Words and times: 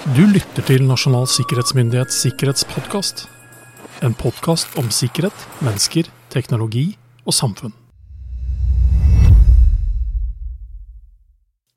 Du 0.00 0.22
lytter 0.24 0.64
til 0.64 0.86
Nasjonal 0.88 1.26
sikkerhetsmyndighets 1.28 2.22
sikkerhetspodkast. 2.24 3.26
En 4.00 4.14
podkast 4.16 4.78
om 4.80 4.86
sikkerhet, 4.88 5.42
mennesker, 5.60 6.06
teknologi 6.32 6.86
og 7.28 7.36
samfunn. 7.36 7.74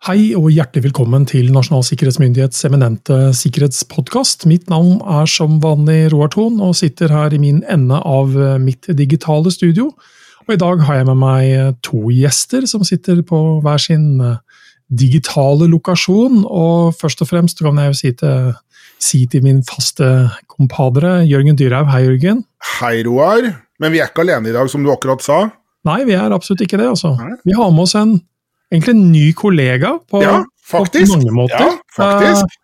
Hei 0.08 0.32
og 0.40 0.48
hjertelig 0.56 0.86
velkommen 0.86 1.28
til 1.28 1.52
Nasjonal 1.52 1.84
sikkerhetsmyndighets 1.84 2.64
eminente 2.70 3.20
sikkerhetspodkast. 3.36 4.48
Mitt 4.48 4.72
navn 4.72 5.04
er 5.04 5.28
som 5.28 5.60
vanlig 5.60 6.14
Roar 6.16 6.32
Thon, 6.32 6.62
og 6.64 6.78
sitter 6.80 7.12
her 7.12 7.36
i 7.36 7.44
min 7.44 7.60
ende 7.68 8.00
av 8.00 8.32
mitt 8.64 8.88
digitale 8.88 9.52
studio. 9.52 9.92
Og 10.48 10.56
I 10.56 10.62
dag 10.64 10.88
har 10.88 11.02
jeg 11.02 11.12
med 11.12 11.20
meg 11.20 11.76
to 11.84 12.06
gjester 12.08 12.72
som 12.72 12.88
sitter 12.88 13.20
på 13.28 13.44
hver 13.68 13.84
sin 13.84 14.24
digitale 15.00 15.68
lokasjon. 15.72 16.44
Og 16.46 16.94
først 17.00 17.24
og 17.26 17.30
fremst 17.32 17.64
kan 17.64 17.80
jeg 17.82 17.92
jo 17.92 18.00
si 18.00 18.14
til, 18.20 18.54
si 19.02 19.24
til 19.30 19.46
min 19.46 19.64
faste 19.68 20.10
kompadre 20.52 21.22
Jørgen 21.30 21.60
Dyrhaug. 21.60 21.92
Hei, 21.94 22.06
Jørgen. 22.08 22.44
Hei, 22.80 22.96
Roar. 23.08 23.52
Men 23.82 23.94
vi 23.94 24.02
er 24.04 24.12
ikke 24.12 24.26
alene 24.26 24.52
i 24.52 24.56
dag, 24.56 24.70
som 24.72 24.86
du 24.86 24.92
akkurat 24.94 25.24
sa. 25.26 25.46
Nei, 25.88 26.04
vi 26.08 26.16
er 26.16 26.32
absolutt 26.32 26.64
ikke 26.64 26.80
det. 26.80 26.88
altså. 26.94 27.16
Nei. 27.20 27.36
Vi 27.44 27.56
har 27.58 27.72
med 27.74 27.88
oss 27.88 27.98
en 28.00 28.18
egentlig 28.74 28.96
en 28.96 29.08
ny 29.12 29.26
kollega 29.38 29.98
på, 30.10 30.22
ja, 30.24 30.40
på 30.72 30.84
mange 31.12 31.34
måter. 31.36 31.62
Ja, 31.62 31.74
faktisk. 31.98 32.46
Eh, 32.48 32.60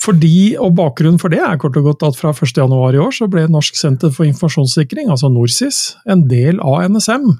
fordi, 0.00 0.56
og 0.56 0.72
Bakgrunnen 0.78 1.20
for 1.20 1.32
det 1.32 1.42
er 1.44 1.58
kort 1.60 1.76
og 1.76 1.90
godt 1.90 2.06
at 2.06 2.16
fra 2.16 2.32
1.1 2.32 2.96
i 2.96 3.00
år 3.02 3.12
så 3.12 3.28
ble 3.28 3.44
Norsk 3.52 3.76
senter 3.76 4.12
for 4.14 4.24
informasjonssikring, 4.24 5.10
altså 5.12 5.28
NorSIS, 5.28 5.80
en 6.08 6.24
del 6.30 6.62
av 6.64 6.86
NSM. 6.88 7.34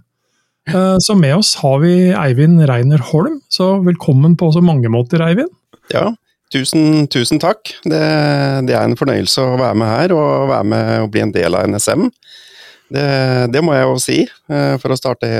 Eh, 0.68 0.96
så 1.00 1.16
med 1.16 1.36
oss 1.38 1.54
har 1.62 1.78
vi 1.80 1.94
Eivind 2.12 2.60
Reiner 2.68 3.00
Holm, 3.10 3.40
så 3.48 3.78
velkommen 3.84 4.36
på 4.36 4.50
så 4.52 4.62
mange 4.64 4.90
måter, 4.92 5.22
Eivind. 5.24 5.52
Ja, 5.92 6.10
tusen, 6.52 7.06
tusen 7.10 7.40
takk. 7.42 7.72
Det, 7.84 8.02
det, 8.68 8.76
er 8.76 8.84
en 8.84 8.98
fornøyelse 8.98 9.46
å 9.46 9.58
være 9.60 9.78
med 9.80 9.90
her 9.90 10.14
og 10.16 10.50
være 10.52 10.70
med 10.74 10.92
og 11.06 11.12
bli 11.14 11.24
en 11.24 11.34
del 11.34 11.56
av 11.58 11.70
NSM. 11.70 12.10
Det, 12.90 13.06
det 13.54 13.62
må 13.62 13.74
jeg 13.76 13.86
jo 13.86 13.96
si, 14.02 14.18
eh, 14.26 14.74
for 14.82 14.92
å 14.92 14.98
starte 14.98 15.30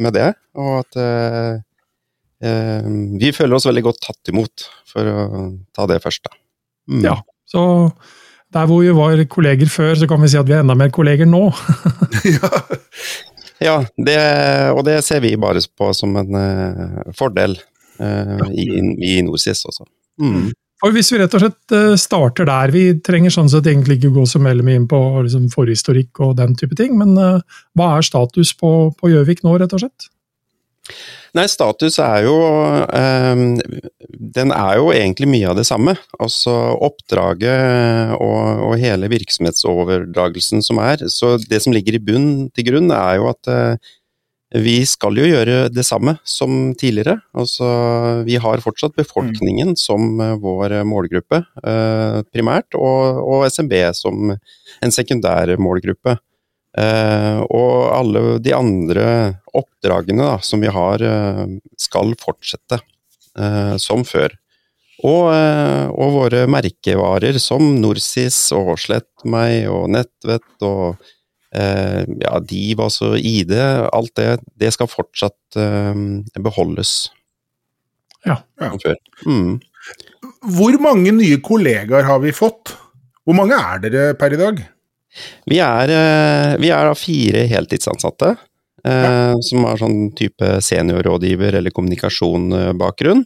med 0.00 0.16
det. 0.16 0.32
Og 0.56 0.80
at 0.80 1.00
eh, 1.00 1.52
eh, 2.44 2.90
vi 3.20 3.32
føler 3.36 3.58
oss 3.58 3.68
veldig 3.68 3.84
godt 3.90 4.02
tatt 4.08 4.32
imot, 4.32 4.68
for 4.90 5.08
å 5.08 5.46
ta 5.76 5.88
det 5.90 6.00
først, 6.04 6.24
da. 6.26 6.38
Mm. 6.90 7.04
Ja, 7.06 7.18
så 7.48 7.62
der 8.54 8.68
hvor 8.70 8.84
vi 8.84 8.92
var 8.94 9.20
kolleger 9.30 9.70
før, 9.72 9.94
så 9.98 10.08
kan 10.08 10.20
vi 10.22 10.30
si 10.30 10.38
at 10.38 10.48
vi 10.48 10.56
er 10.56 10.64
enda 10.64 10.76
mer 10.78 10.92
kolleger 10.94 11.28
nå. 11.28 11.46
ja. 12.36 12.50
Ja, 13.62 13.78
det, 13.96 14.18
og 14.74 14.82
det 14.86 14.98
ser 15.06 15.22
vi 15.22 15.36
bare 15.40 15.62
på 15.78 15.92
som 15.94 16.16
en 16.18 16.34
uh, 16.34 17.00
fordel 17.16 17.56
uh, 18.00 18.44
i, 18.50 18.66
i 18.82 19.16
NorSIS 19.24 19.64
også. 19.70 19.86
Mm. 20.20 20.52
Og 20.84 20.92
Hvis 20.92 21.12
vi 21.14 21.20
rett 21.20 21.34
og 21.38 21.44
slett 21.44 21.74
uh, 21.76 21.94
starter 22.00 22.48
der, 22.50 22.72
vi 22.74 22.86
trenger 23.04 23.32
sånn 23.32 23.50
sett 23.52 23.68
egentlig 23.70 24.00
ikke 24.00 24.14
gå 24.16 24.26
så 24.28 24.42
veldig 24.42 24.66
mye 24.66 24.80
inn 24.82 24.88
på 24.90 25.00
liksom, 25.20 25.46
forhistorikk 25.54 26.22
og 26.26 26.34
den 26.40 26.56
type 26.58 26.76
ting, 26.78 26.98
men 26.98 27.14
hva 27.14 27.92
er 27.96 28.06
status 28.06 28.52
på 28.58 29.12
Gjøvik 29.14 29.44
nå, 29.46 29.54
rett 29.62 29.76
og 29.76 29.86
slett? 29.86 30.10
Nei, 31.34 31.48
status 31.50 31.96
er 31.98 32.28
jo 32.28 32.34
eh, 32.94 33.40
Den 34.36 34.52
er 34.54 34.76
jo 34.78 34.92
egentlig 34.94 35.26
mye 35.32 35.50
av 35.50 35.58
det 35.58 35.66
samme. 35.66 35.96
Altså 36.22 36.54
oppdraget 36.86 38.14
og, 38.20 38.62
og, 38.68 38.76
hele 38.78 39.10
virksomhetsoverdragelsen 39.10 40.62
som 40.62 40.78
er. 40.84 41.02
Så 41.10 41.36
det 41.50 41.64
som 41.64 41.74
ligger 41.74 41.98
i 41.98 42.02
bunn 42.02 42.30
til 42.54 42.68
grunn, 42.70 42.92
er 42.94 43.18
jo 43.18 43.28
at 43.32 43.50
eh, 43.50 43.92
vi 44.54 44.76
skal 44.86 45.18
jo 45.18 45.26
gjøre 45.26 45.66
det 45.74 45.82
samme 45.86 46.14
som 46.22 46.74
tidligere. 46.78 47.16
Altså, 47.34 47.66
vi 48.26 48.36
har 48.38 48.62
fortsatt 48.62 48.94
befolkningen 48.94 49.72
mm. 49.74 49.80
som 49.80 50.20
eh, 50.22 50.36
vår 50.38 50.76
målgruppe, 50.86 51.42
eh, 51.66 52.20
primært, 52.30 52.78
og, 52.78 53.18
og 53.24 53.48
SMB 53.50 53.74
som 53.98 54.30
en 54.30 54.94
sekundær 54.94 55.56
målgruppe. 55.58 56.14
Eh, 56.74 57.40
og 57.54 57.74
alle 57.94 58.38
de 58.42 58.54
andre 58.56 59.06
oppdragene 59.54 60.24
da, 60.26 60.38
som 60.42 60.62
vi 60.64 60.72
har, 60.74 61.02
eh, 61.06 61.44
skal 61.78 62.16
fortsette 62.18 62.80
eh, 63.38 63.76
som 63.82 64.02
før. 64.06 64.34
Og, 65.04 65.26
og, 65.28 66.12
våre 66.14 66.44
merkevarer 66.48 67.36
som 67.42 67.74
Norsis 67.76 68.38
og 68.56 68.78
Slettmeg 68.80 69.66
og 69.68 69.90
Nettvett 69.92 70.64
og 70.64 71.02
ja, 71.52 72.38
Div, 72.40 72.80
altså 72.80 73.10
ID, 73.18 73.52
alt 73.92 74.14
det, 74.16 74.38
det 74.56 74.70
skal 74.72 74.88
fortsatt 74.88 75.58
beholdes. 76.40 76.94
Ja. 78.24 78.38
ja. 78.62 78.70
Mm. 79.26 79.58
Hvor 80.56 80.78
mange 80.80 81.12
nye 81.18 81.42
kollegaer 81.44 82.08
har 82.08 82.22
vi 82.24 82.32
fått? 82.32 82.72
Hvor 83.26 83.36
mange 83.36 83.58
er 83.60 83.84
dere 83.84 84.06
per 84.16 84.38
i 84.38 84.40
dag? 84.40 84.64
Vi 85.50 85.60
er, 85.62 85.92
eh, 85.92 86.56
vi 86.62 86.70
er 86.74 86.88
da 86.88 86.94
fire 86.98 87.44
heltidsansatte. 87.50 88.34
Eh, 88.84 89.04
ja. 89.04 89.34
Som 89.40 89.64
har 89.64 89.80
sånn 89.80 90.12
type 90.16 90.58
seniorrådgiver 90.64 91.60
eller 91.60 91.74
kommunikasjonbakgrunn. 91.74 93.24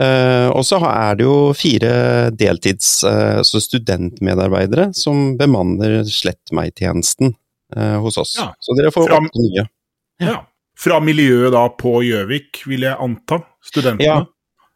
Uh, 0.00 0.48
og 0.54 0.62
så 0.64 0.78
er 0.80 1.18
det 1.18 1.24
jo 1.26 1.50
fire 1.52 1.90
deltids, 2.32 3.02
altså 3.04 3.60
studentmedarbeidere 3.60 4.86
som 4.96 5.34
bemanner 5.36 5.98
Slett 6.08 6.54
meg-tjenesten 6.56 7.34
hos 8.00 8.16
oss. 8.22 8.32
Ja. 8.38 8.46
Så 8.64 8.78
dere 8.78 8.94
får 8.94 9.10
fra, 9.10 9.18
åtte 9.20 9.42
nye. 9.44 9.66
Ja. 10.24 10.38
Fra 10.78 11.02
miljøet 11.04 11.52
da 11.52 11.66
på 11.74 11.98
Gjøvik, 12.06 12.62
vil 12.70 12.86
jeg 12.86 12.96
anta? 12.96 13.42
Studentene? 13.66 14.06
Ja, 14.06 14.22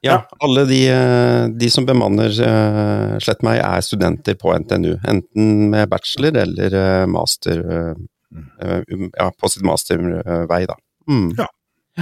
ja, 0.02 0.16
alle 0.42 0.64
de, 0.66 0.78
eh, 0.90 1.44
de 1.54 1.68
som 1.70 1.86
bemanner 1.86 2.32
uh, 2.42 3.18
Slett 3.22 3.44
meg, 3.46 3.60
er 3.62 3.84
studenter 3.86 4.34
på 4.38 4.50
NTNU. 4.64 4.96
Enten 5.08 5.52
med 5.70 5.90
bachelor 5.92 6.40
eller 6.42 6.74
uh, 6.74 7.04
master 7.10 7.62
uh, 7.62 7.92
Ja, 9.14 9.28
på 9.30 9.50
sitt 9.52 9.62
mastervei, 9.66 10.64
da. 10.66 10.74
Mm. 11.10 11.28
Ja, 11.38 11.46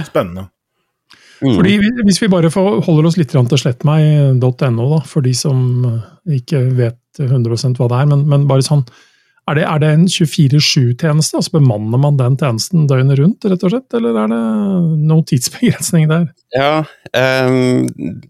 spennende. 0.07 0.47
Mm. 1.41 1.55
Fordi 1.57 1.77
Hvis 2.05 2.21
vi 2.21 2.29
bare 2.31 2.49
holder 2.53 3.09
oss 3.09 3.17
litt 3.19 3.33
til 3.33 3.61
slettmeg.no, 3.61 4.89
for 5.09 5.25
de 5.25 5.33
som 5.37 5.61
ikke 6.29 6.63
vet 6.77 7.21
100 7.21 7.75
hva 7.77 7.89
det 7.91 8.01
er, 8.01 8.11
men, 8.13 8.25
men 8.29 8.47
bare 8.49 8.65
sånn 8.65 8.85
er 9.49 9.57
det, 9.57 9.63
er 9.65 9.79
det 9.81 9.93
en 9.95 10.03
24-7-tjeneste? 10.09 11.39
altså 11.39 11.55
Bemanner 11.57 12.01
man 12.01 12.19
den 12.19 12.37
tjenesten 12.39 12.85
døgnet 12.89 13.19
rundt, 13.19 13.47
rett 13.49 13.63
og 13.65 13.73
slett, 13.73 13.95
eller 13.97 14.19
er 14.23 14.29
det 14.31 14.41
noen 15.09 15.25
tidsbegrensning 15.27 16.11
der? 16.11 16.27
Ja, 16.55 16.83
um, 17.15 18.21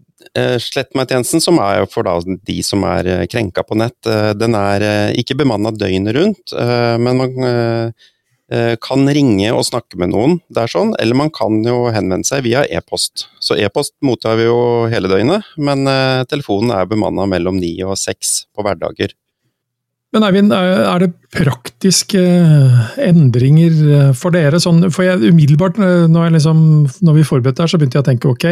Slett 0.62 0.94
meg-tjenesten, 0.96 1.42
som 1.44 1.58
er 1.60 1.82
for 1.90 2.06
de 2.06 2.54
som 2.64 2.84
er 2.88 3.08
eh, 3.10 3.24
krenka 3.28 3.64
på 3.66 3.76
nett, 3.76 3.98
uh, 4.08 4.30
den 4.38 4.54
er 4.56 5.12
ikke 5.18 5.36
bemanna 5.42 5.74
døgnet 5.74 6.16
rundt, 6.16 6.54
men 7.02 7.20
man 7.20 7.92
kan 8.84 9.08
ringe 9.16 9.48
og 9.56 9.62
snakke 9.64 9.96
med 9.96 10.10
noen 10.12 10.34
der 10.52 10.68
sånn, 10.68 10.90
eller 11.00 11.16
man 11.16 11.30
kan 11.32 11.62
jo 11.64 11.86
henvende 11.94 12.28
seg 12.28 12.42
via 12.44 12.66
e-post. 12.68 13.24
Så 13.40 13.56
e-post 13.56 13.94
mottar 14.04 14.36
vi 14.36 14.44
jo 14.44 14.58
hele 14.92 15.08
døgnet, 15.08 15.46
men 15.56 15.88
telefonen 16.28 16.74
er 16.76 16.90
bemanna 16.90 17.24
mellom 17.32 17.56
ni 17.56 17.72
og 17.86 17.96
seks 17.96 18.42
på 18.52 18.66
hverdager. 18.66 19.16
Men 20.12 20.26
Eivind, 20.26 20.52
er 20.52 21.00
det 21.00 21.14
praktiske 21.32 22.20
eh, 22.20 22.80
endringer 23.00 23.76
eh, 23.96 24.10
for 24.16 24.34
dere? 24.34 24.58
Sånn, 24.60 24.90
for 24.92 25.06
jeg, 25.06 25.22
umiddelbart 25.32 25.78
når, 25.80 26.10
når, 26.12 26.34
liksom, 26.34 26.58
når 27.00 27.16
vi 27.16 27.24
forberedte 27.24 27.64
her, 27.64 27.72
så 27.72 27.80
begynte 27.80 27.96
jeg 27.96 28.04
å 28.04 28.08
tenke 28.10 28.28
ok, 28.28 28.46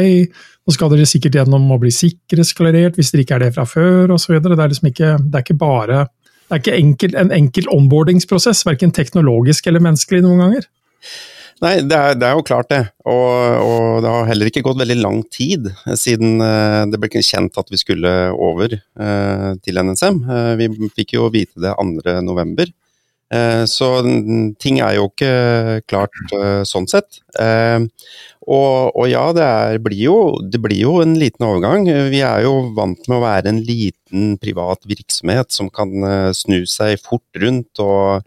nå 0.64 0.72
skal 0.72 0.92
dere 0.94 1.08
sikkert 1.08 1.36
gjennom 1.36 1.68
å 1.68 1.78
bli 1.82 1.92
sikkerhetsklarert 1.92 2.96
hvis 2.96 3.12
dere 3.12 3.26
ikke 3.26 3.36
er 3.36 3.44
det 3.44 3.52
fra 3.58 3.66
før 3.68 4.16
osv. 4.16 4.38
Det, 4.38 4.56
er 4.56 4.72
liksom 4.72 4.88
ikke, 4.88 5.12
det 5.20 5.36
er 5.36 5.44
ikke 5.44 5.60
bare 5.60 6.06
det 6.50 6.56
er 6.56 6.62
ikke 6.64 6.78
enkel, 6.80 7.12
en 7.20 7.28
enkel 7.30 7.68
onboardingsprosess, 7.70 8.64
verken 8.66 8.90
teknologisk 8.96 9.68
eller 9.70 9.84
menneskelig 9.84 10.24
noen 10.24 10.40
ganger. 10.42 10.64
Nei, 11.60 11.74
det 11.84 11.92
er, 11.96 12.14
det 12.16 12.24
er, 12.24 12.38
jo 12.38 12.44
klart 12.46 12.70
det. 12.72 12.80
Og, 13.04 13.32
og, 13.60 14.00
det 14.00 14.12
har 14.12 14.28
heller 14.30 14.48
ikke 14.48 14.62
gått 14.64 14.80
veldig 14.80 14.96
lang 15.02 15.20
tid 15.28 15.68
siden 15.98 16.40
uh, 16.40 16.86
det 16.88 17.00
ble 17.00 17.20
kjent 17.20 17.58
at 17.60 17.68
vi 17.72 17.80
skulle 17.80 18.12
over 18.32 18.78
uh, 18.78 19.50
til 19.60 19.80
NSM. 19.84 20.22
Eh, 20.24 20.52
vi 20.60 20.70
fikk 20.96 21.18
jo 21.18 21.28
vite 21.32 21.60
det 21.60 21.74
2.11. 21.76 22.72
Så 23.70 23.86
ting 24.58 24.80
er 24.82 24.96
jo 24.96 25.04
ikke 25.06 25.84
klart 25.86 26.32
sånn 26.66 26.88
sett. 26.90 27.20
Og, 27.38 28.88
og 28.90 29.04
ja, 29.06 29.22
det, 29.36 29.44
er, 29.44 29.78
blir 29.84 30.00
jo, 30.02 30.16
det 30.42 30.58
blir 30.58 30.80
jo 30.80 30.96
en 30.98 31.12
liten 31.14 31.46
overgang. 31.46 31.86
Vi 32.10 32.24
er 32.26 32.42
jo 32.42 32.72
vant 32.74 33.06
med 33.06 33.20
å 33.20 33.22
være 33.22 33.52
en 33.52 33.60
liten 33.62 34.32
privat 34.42 34.82
virksomhet 34.90 35.54
som 35.54 35.70
kan 35.70 35.94
snu 36.34 36.64
seg 36.66 36.98
fort 37.06 37.38
rundt 37.38 37.84
og 37.86 38.26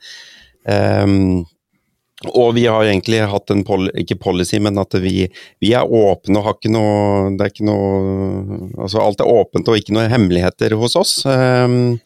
og 2.31 2.53
vi 2.55 2.65
har 2.69 2.85
egentlig 2.85 3.21
hatt 3.29 3.51
en 3.53 3.63
pol 3.67 3.89
ikke 3.99 4.17
policy, 4.21 4.59
men 4.63 4.79
at 4.81 4.95
vi, 5.01 5.27
vi, 5.63 5.73
er 5.75 5.87
åpne 5.87 6.39
og 6.39 6.47
har 6.47 6.57
ikke 6.57 6.71
noe 6.73 7.33
Det 7.35 7.45
er 7.45 7.53
ikke 7.53 7.67
noe 7.67 8.59
Altså 8.85 9.01
alt 9.03 9.23
er 9.23 9.31
åpent 9.31 9.71
og 9.71 9.79
ikke 9.79 9.95
noe 9.95 10.09
hemmeligheter 10.11 10.75
hos 10.79 10.95
oss. 10.99 11.13
Um, 11.27 11.97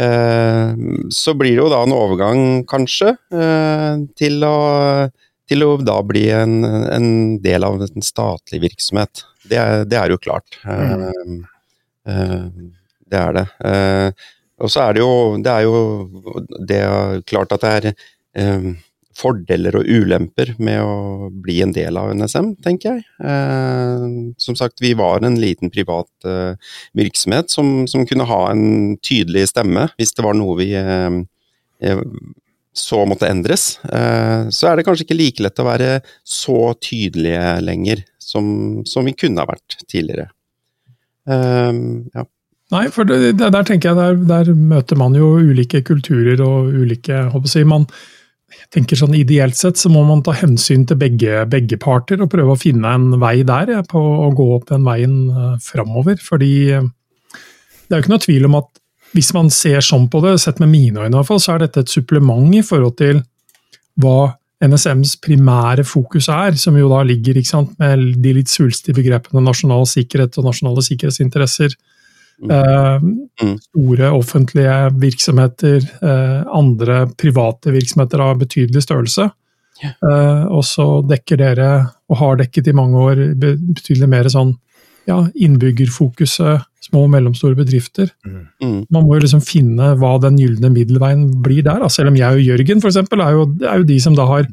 uh, 0.00 0.72
så 1.12 1.34
blir 1.38 1.56
det 1.56 1.62
jo 1.62 1.70
da 1.72 1.82
en 1.84 1.96
overgang, 1.96 2.42
kanskje, 2.68 3.14
uh, 3.34 3.96
til, 4.18 4.40
å, 4.44 5.08
til 5.48 5.66
å 5.66 5.72
da 5.82 5.98
bli 6.06 6.26
en, 6.34 6.60
en, 6.64 7.10
del 7.44 7.66
av 7.66 7.84
en 7.86 8.04
statlig 8.04 8.62
virksomhet. 8.68 9.24
Det 9.46 9.60
er, 9.60 9.84
det 9.88 10.00
er 10.00 10.14
jo 10.14 10.22
klart. 10.22 10.58
Uh, 10.66 11.44
det 13.06 13.18
er 13.22 13.34
det. 13.34 13.46
Og 14.62 14.70
så 14.70 14.86
er 14.86 14.96
det 14.96 15.02
jo 15.02 15.36
Det 15.42 15.52
er 15.52 15.64
jo 15.66 15.80
det 16.66 16.78
er 16.82 17.24
klart 17.26 17.52
at 17.54 17.64
det 17.64 17.72
er 17.76 18.76
fordeler 19.16 19.78
og 19.78 19.88
ulemper 19.88 20.52
med 20.62 20.82
å 20.84 21.28
bli 21.32 21.60
en 21.64 21.72
del 21.76 21.96
av 21.96 22.12
NSM, 22.16 22.52
tenker 22.64 22.96
jeg. 22.96 23.04
Eh, 23.24 24.06
som 24.42 24.58
sagt, 24.58 24.82
vi 24.84 24.92
var 24.98 25.24
en 25.24 25.38
liten 25.40 25.72
privat 25.72 26.28
eh, 26.28 26.74
virksomhet 26.96 27.52
som, 27.52 27.86
som, 27.90 28.04
kunne 28.06 28.28
ha 28.28 28.42
en 28.52 28.96
tydelig 29.02 29.48
stemme 29.52 29.88
hvis 29.96 30.12
det 30.16 30.26
var 30.26 30.36
noe 30.38 30.58
vi 30.60 30.72
eh, 30.78 31.22
eh 31.82 32.02
så 32.76 32.98
måtte 33.08 33.28
endres. 33.32 33.78
Eh, 33.88 34.48
så 34.52 34.68
er 34.68 34.76
det 34.76 34.82
kanskje 34.84 35.06
ikke 35.06 35.16
like 35.16 35.40
lett 35.40 35.60
å 35.62 35.64
være 35.64 35.90
så 36.28 36.74
tydelige 36.76 37.54
lenger 37.64 38.02
som, 38.20 38.82
som 38.84 39.06
vi 39.08 39.14
kunne 39.16 39.40
ha 39.40 39.48
vært 39.48 39.78
tidligere. 39.88 40.26
Eh, 41.24 41.72
ja. 42.12 42.26
Nei, 42.74 42.82
for 42.90 43.06
det, 43.06 43.36
der 43.38 43.64
tenker 43.66 43.92
jeg 43.92 43.98
der, 43.98 44.20
der, 44.26 44.52
møter 44.58 44.98
man 44.98 45.14
jo 45.14 45.36
ulike 45.38 45.84
kulturer 45.86 46.40
og 46.42 46.72
ulike 46.74 47.28
håper 47.30 47.52
jeg, 47.60 47.68
man, 47.70 47.86
jeg 48.46 48.68
tenker 48.74 48.98
sånn 48.98 49.14
Ideelt 49.18 49.58
sett 49.58 49.78
så 49.80 49.90
må 49.92 50.04
man 50.06 50.22
ta 50.24 50.34
hensyn 50.36 50.84
til 50.86 50.98
begge, 51.00 51.42
begge 51.50 51.78
parter 51.82 52.22
og 52.22 52.30
prøve 52.32 52.54
å 52.54 52.60
finne 52.60 52.92
en 52.94 53.18
vei 53.20 53.40
der 53.46 53.72
ja, 53.74 53.82
på 53.86 54.00
å 54.00 54.30
gå 54.36 54.46
opp 54.54 54.68
den 54.70 54.86
veien 54.86 55.16
uh, 55.34 55.54
framover. 55.62 56.18
Fordi 56.22 56.52
uh, 56.78 56.86
det 57.34 57.90
er 57.90 58.00
jo 58.00 58.06
ikke 58.06 58.14
noe 58.14 58.24
tvil 58.26 58.48
om 58.48 58.58
at 58.62 58.70
hvis 59.16 59.32
man 59.36 59.50
ser 59.54 59.82
sånn 59.84 60.08
på 60.12 60.20
det, 60.24 60.36
sett 60.42 60.60
med 60.62 60.70
mine 60.72 61.02
øyne 61.02 61.12
i 61.14 61.18
hvert 61.18 61.30
fall, 61.30 61.42
så 61.42 61.54
er 61.54 61.64
dette 61.64 61.84
et 61.84 61.92
supplement 61.92 62.54
i 62.54 62.62
forhold 62.66 62.96
til 63.00 63.22
hva 64.02 64.36
NSMs 64.64 65.18
primære 65.24 65.84
fokus 65.84 66.30
er, 66.32 66.56
som 66.60 66.76
jo 66.78 66.88
da 66.92 67.02
ligger 67.04 67.38
sant, 67.44 67.74
med 67.80 68.16
de 68.24 68.32
litt 68.38 68.52
svulstige 68.52 68.96
begrepene 68.96 69.42
nasjonal 69.44 69.84
sikkerhet 69.88 70.38
og 70.40 70.48
nasjonale 70.48 70.84
sikkerhetsinteresser. 70.86 71.74
Eh. 71.76 71.95
Store 73.62 74.10
offentlige 74.12 74.76
virksomheter, 75.00 75.80
eh, 76.02 76.42
andre 76.52 77.06
private 77.16 77.72
virksomheter 77.72 78.20
av 78.20 78.38
betydelig 78.44 78.84
størrelse. 78.86 79.30
Yeah. 79.76 80.46
og 80.48 80.62
så 80.64 81.02
dekker 81.04 81.36
dere, 81.36 81.70
og 82.08 82.16
har 82.16 82.38
dekket 82.40 82.70
i 82.70 82.72
mange 82.72 82.96
år, 82.96 83.18
betydelig 83.36 84.06
mer 84.08 84.30
sånn 84.32 84.54
ja, 85.06 85.18
innbyggerfokuset, 85.38 86.64
små 86.86 87.04
og 87.06 87.12
mellomstore 87.14 87.58
bedrifter. 87.58 88.10
Mm. 88.26 88.40
mm. 88.62 88.78
Man 88.94 89.06
må 89.06 89.16
jo 89.16 89.24
liksom 89.26 89.42
finne 89.44 89.92
hva 90.00 90.16
den 90.22 90.38
gylne 90.40 90.70
middelveien 90.74 91.26
blir 91.42 91.64
der. 91.66 91.82
Da. 91.82 91.90
Selv 91.92 92.12
om 92.12 92.18
jeg 92.18 92.40
og 92.40 92.46
Jørgen 92.46 92.82
for 92.82 92.92
eksempel, 92.92 93.22
er, 93.22 93.36
jo, 93.36 93.46
er 93.66 93.82
jo 93.82 93.88
de 93.88 93.98
som 94.02 94.16
da 94.18 94.26
har 94.28 94.48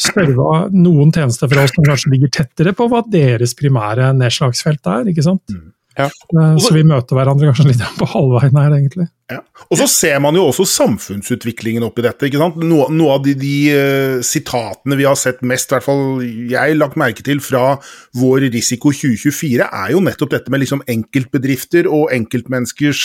serva 0.00 0.66
noen 0.72 1.12
tjenester 1.12 1.50
for 1.50 1.60
oss 1.60 1.74
som 1.74 1.86
kanskje 1.86 2.14
ligger 2.14 2.32
tettere 2.40 2.74
på 2.76 2.88
hva 2.90 3.02
deres 3.10 3.56
primære 3.58 4.12
nedslagsfelt 4.16 4.92
er. 4.92 5.12
ikke 5.12 5.24
sant? 5.26 5.44
Mm. 5.52 5.72
Ja. 5.98 6.06
Eh, 6.08 6.56
så 6.58 6.72
vi 6.74 6.82
møter 6.86 7.16
hverandre 7.16 7.50
kanskje 7.50 7.68
litt 7.70 7.82
på 7.98 8.08
halvveien 8.10 8.58
her, 8.58 8.72
egentlig. 8.76 9.06
Ja. 9.30 9.40
Og 9.70 9.78
så 9.80 9.86
ser 9.90 10.18
man 10.22 10.36
jo 10.36 10.46
også 10.48 10.66
samfunnsutviklingen 10.68 11.86
oppi 11.86 12.04
dette. 12.04 12.28
ikke 12.28 12.40
sant? 12.42 12.58
Noe, 12.60 12.88
noe 12.92 13.14
av 13.16 13.22
de, 13.24 13.36
de 13.38 13.54
uh, 13.70 14.16
sitatene 14.26 14.98
vi 14.98 15.06
har 15.08 15.18
sett 15.18 15.44
mest, 15.46 15.70
i 15.70 15.76
hvert 15.76 15.86
fall 15.86 16.24
jeg 16.50 16.78
lagt 16.80 16.98
merke 17.00 17.24
til 17.26 17.40
fra 17.44 17.76
vår 18.18 18.48
Risiko 18.54 18.92
2024, 18.94 19.68
er 19.68 19.94
jo 19.94 20.02
nettopp 20.04 20.34
dette 20.34 20.52
med 20.52 20.64
liksom 20.64 20.84
enkeltbedrifter 20.96 21.88
og 21.90 22.10
enkeltmenneskers 22.16 23.04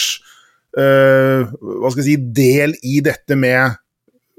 uh, 0.78 1.46
hva 1.46 1.92
skal 1.92 2.02
jeg 2.02 2.10
si, 2.10 2.18
del 2.42 2.76
i 2.82 3.00
dette 3.06 3.38
med 3.38 3.78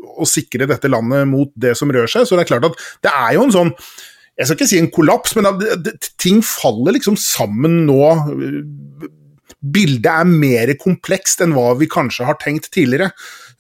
å 0.02 0.28
sikre 0.28 0.68
dette 0.70 0.90
landet 0.92 1.28
mot 1.30 1.52
det 1.56 1.76
som 1.78 1.92
rør 1.94 2.10
seg. 2.10 2.28
Så 2.28 2.38
det 2.38 2.46
er 2.46 2.54
klart 2.54 2.72
at 2.72 2.80
det 3.06 3.14
er 3.14 3.38
jo 3.38 3.46
en 3.48 3.56
sånn 3.56 3.76
jeg 4.42 4.50
skal 4.50 4.58
ikke 4.58 4.70
si 4.72 4.82
en 4.82 4.92
kollaps, 4.94 5.36
men 5.38 5.46
ting 6.22 6.42
faller 6.46 6.98
liksom 6.98 7.18
sammen 7.20 7.84
nå. 7.86 8.02
Bildet 9.62 10.10
er 10.10 10.26
mer 10.26 10.74
komplekst 10.82 11.44
enn 11.46 11.54
hva 11.54 11.76
vi 11.78 11.90
kanskje 11.92 12.26
har 12.26 12.40
tenkt 12.42 12.72
tidligere. 12.74 13.12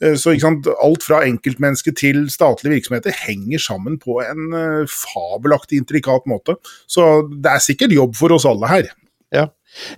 Eh, 0.01 0.15
så 0.17 0.33
Alt 0.33 1.05
fra 1.05 1.21
enkeltmenneske 1.27 1.93
til 1.97 2.25
statlige 2.33 2.79
virksomheter 2.79 3.13
henger 3.27 3.61
sammen 3.61 3.99
på 4.01 4.17
en 4.25 4.53
eh, 4.57 4.89
fabelaktig 4.89 5.83
intrikat 5.83 6.25
måte. 6.25 6.57
Så 6.89 7.27
det 7.29 7.53
er 7.53 7.63
sikkert 7.63 7.93
jobb 7.93 8.17
for 8.17 8.33
oss 8.33 8.47
alle 8.49 8.71
her. 8.71 8.89
Ja, 9.31 9.45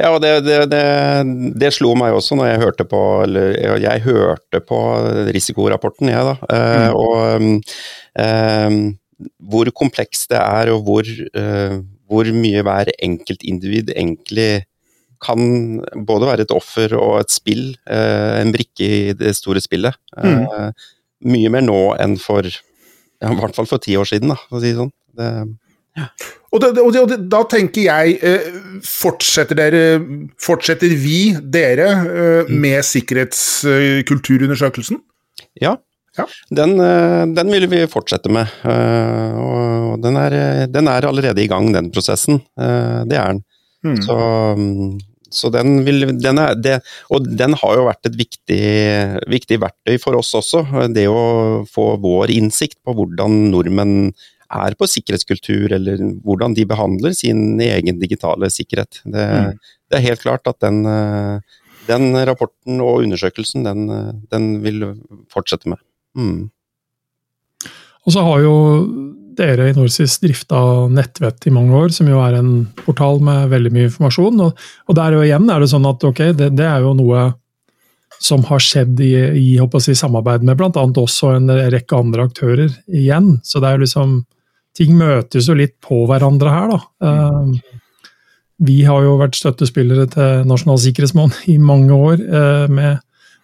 ja 0.02 0.12
og 0.14 0.20
det, 0.22 0.34
det, 0.46 0.58
det, 0.74 0.84
det, 1.58 1.72
slo 1.74 1.96
meg 1.98 2.14
også 2.14 2.36
når 2.38 2.52
jeg 2.52 2.64
hørte 2.66 2.86
på 2.90 3.00
eller 3.24 3.80
jeg 3.82 4.04
hørte 4.04 4.60
på 4.62 4.82
risikorapporten, 5.34 6.12
jeg, 6.12 6.28
da. 6.28 6.36
Mm. 6.52 6.84
Uh, 6.84 6.92
og 7.00 7.48
um, 8.20 8.84
hvor 9.38 9.70
komplekst 9.76 10.32
det 10.34 10.40
er, 10.40 10.72
og 10.74 10.80
hvor, 10.88 11.04
uh, 11.38 11.76
hvor 12.10 12.26
mye 12.36 12.62
hver 12.66 12.88
enkeltindivid 13.04 13.90
egentlig 13.96 14.66
kan 15.24 15.40
både 16.08 16.28
være 16.28 16.42
et 16.48 16.56
offer 16.56 16.96
og 17.00 17.20
et 17.22 17.32
spill, 17.32 17.78
uh, 17.88 18.42
en 18.42 18.52
brikke 18.56 18.84
i 18.84 19.14
det 19.18 19.36
store 19.40 19.62
spillet. 19.64 19.94
Mm. 20.18 20.42
Uh, 20.48 20.72
mye 21.34 21.50
mer 21.54 21.64
nå 21.64 21.96
enn 22.04 22.18
for 22.20 22.44
ja, 22.44 22.52
i 23.30 23.36
hvert 23.40 23.56
fall 23.56 23.70
for 23.70 23.80
ti 23.84 23.94
år 23.96 24.06
siden, 24.10 24.30
da, 24.34 24.38
for 24.50 24.58
å 24.60 24.62
si 24.64 24.70
det 24.74 24.82
sånn. 24.82 24.96
Det, 25.16 25.28
ja. 25.94 26.06
Og, 26.50 26.58
det, 26.60 26.68
og, 26.82 26.94
det, 26.94 27.02
og, 27.06 27.10
da 27.30 27.42
tenker 27.50 27.82
jeg, 27.86 28.08
fortsetter 28.88 29.56
dere 29.60 30.02
Fortsetter 30.42 30.90
vi, 30.98 31.38
dere, 31.54 31.88
mm. 32.50 32.54
med 32.66 32.80
sikkerhetskulturundersøkelsen? 32.90 34.98
Ja, 35.62 35.74
ja. 36.18 36.28
Den, 36.50 36.80
eh, 36.80 37.24
den, 37.34 37.50
vil 37.52 37.66
vi 37.72 37.86
fortsette 37.90 38.30
med. 38.34 38.52
Eh, 38.70 39.40
og 39.42 40.04
den 40.04 40.20
er, 40.20 40.36
den 40.70 40.90
er, 40.92 41.08
allerede 41.10 41.42
i 41.42 41.50
gang, 41.50 41.72
den 41.74 41.90
prosessen. 41.94 42.42
Eh, 42.60 43.02
det 43.10 43.18
er 43.18 43.34
den. 43.34 43.42
Mm. 43.84 43.98
Så, 44.06 44.18
så, 45.34 45.50
den 45.52 45.82
vil 45.84 46.06
den 46.22 46.40
er, 46.40 46.54
det, 46.56 46.78
Og 47.12 47.26
den 47.26 47.58
har 47.60 47.74
jo 47.76 47.88
vært 47.90 48.08
et 48.08 48.16
viktig, 48.16 48.60
viktig, 49.32 49.58
verktøy 49.60 49.98
for 50.00 50.20
oss 50.20 50.32
også. 50.40 50.64
Det 50.94 51.08
å 51.10 51.66
få 51.68 51.96
vår 52.04 52.32
innsikt 52.36 52.80
på 52.86 52.96
hvordan 52.96 53.50
nordmenn 53.52 54.14
er 54.54 54.78
på 54.78 54.86
sikkerhetskultur, 54.86 55.74
eller 55.74 55.98
hvordan 56.22 56.54
de 56.54 56.68
behandler 56.70 57.16
sin 57.18 57.58
egen 57.64 57.98
digitale 58.00 58.52
sikkerhet. 58.54 59.02
Det, 59.02 59.26
mm. 59.26 59.58
det 59.90 59.98
er 59.98 60.06
helt 60.12 60.22
klart 60.22 60.46
at 60.46 60.62
den, 60.62 60.84
den 61.90 62.14
rapporten 62.30 62.78
og 62.86 63.02
undersøkelsen, 63.02 63.66
den, 63.66 63.90
den 64.30 64.52
vil 64.62 64.92
fortsette 65.34 65.74
med. 65.74 65.82
Mm. 66.18 66.50
Og 68.04 68.16
så 68.16 68.24
har 68.26 68.42
jo 68.44 68.56
dere 69.38 69.70
i 69.70 69.76
Norsis 69.76 70.20
drifta 70.22 70.60
Nettvett 70.94 71.48
i 71.48 71.54
mange 71.54 71.76
år, 71.78 71.94
som 71.96 72.10
jo 72.10 72.20
er 72.22 72.38
en 72.38 72.52
portal 72.84 73.22
med 73.24 73.50
veldig 73.54 73.72
mye 73.74 73.90
informasjon. 73.90 74.42
Og, 74.46 74.66
og 74.88 74.98
der 75.00 75.16
jo 75.16 75.24
igjen 75.26 75.50
er 75.50 75.64
det 75.64 75.72
sånn 75.72 75.88
at 75.90 76.04
ok, 76.06 76.22
det, 76.38 76.52
det 76.58 76.68
er 76.70 76.84
jo 76.86 76.94
noe 76.98 77.32
som 78.24 78.44
har 78.48 78.62
skjedd 78.64 79.02
i, 79.04 79.14
i 79.36 79.48
jeg, 79.58 79.98
samarbeid 80.00 80.46
med 80.48 80.60
bl.a. 80.60 80.86
oss 81.02 81.18
og 81.26 81.38
en 81.38 81.50
rekke 81.74 81.98
andre 81.98 82.28
aktører 82.30 82.70
igjen. 82.88 83.38
Så 83.44 83.60
det 83.60 83.70
er 83.72 83.80
jo 83.80 83.88
liksom 83.88 84.22
Ting 84.74 84.96
møtes 84.98 85.46
jo 85.46 85.54
litt 85.54 85.76
på 85.86 86.00
hverandre 86.10 86.50
her, 86.50 86.72
da. 86.72 86.78
Uh, 87.06 87.84
vi 88.66 88.80
har 88.88 89.04
jo 89.06 89.20
vært 89.20 89.38
støttespillere 89.38 90.08
til 90.10 90.48
Nasjonal 90.50 90.80
sikkerhetsmåned 90.82 91.44
i 91.54 91.60
mange 91.62 91.94
år, 91.94 92.24
uh, 92.26 92.66
med 92.74 92.98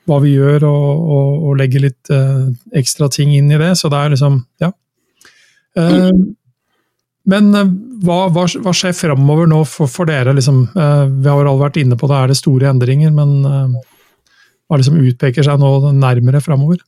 hva 0.10 0.20
vi 0.24 0.34
gjør, 0.36 0.66
og, 0.70 1.06
og, 1.16 1.46
og 1.50 1.60
legge 1.60 1.84
litt 1.84 2.12
uh, 2.13 2.50
ekstra 2.75 3.10
ting 3.13 3.36
inn 3.38 3.51
i 3.51 3.62
det. 3.62 3.75
Så 3.80 3.92
det 3.92 4.01
er 4.01 4.16
liksom 4.16 4.44
Ja. 4.63 4.74
Uh, 5.78 6.10
men 7.30 7.54
uh, 7.54 7.66
hva, 8.01 8.24
hva, 8.34 8.48
hva, 8.63 8.74
skjer 8.74 8.96
framover 8.98 9.50
nå 9.50 9.62
for, 9.70 9.92
for 9.92 10.10
dere? 10.10 10.34
Liksom, 10.34 10.62
vi 10.74 11.30
har 11.30 11.44
alle 11.44 11.60
vært 11.60 11.78
inne 11.82 11.98
på 12.00 12.08
det, 12.10 12.18
er 12.18 12.32
det 12.32 12.38
store 12.39 12.70
endringer, 12.72 13.12
men 13.13 13.44
hva 13.44 14.80
liksom 14.80 15.01
utpeker 15.04 15.44
seg 15.46 15.60
nå 15.60 15.92
nærmere 16.00 16.39
framover? 16.42 16.80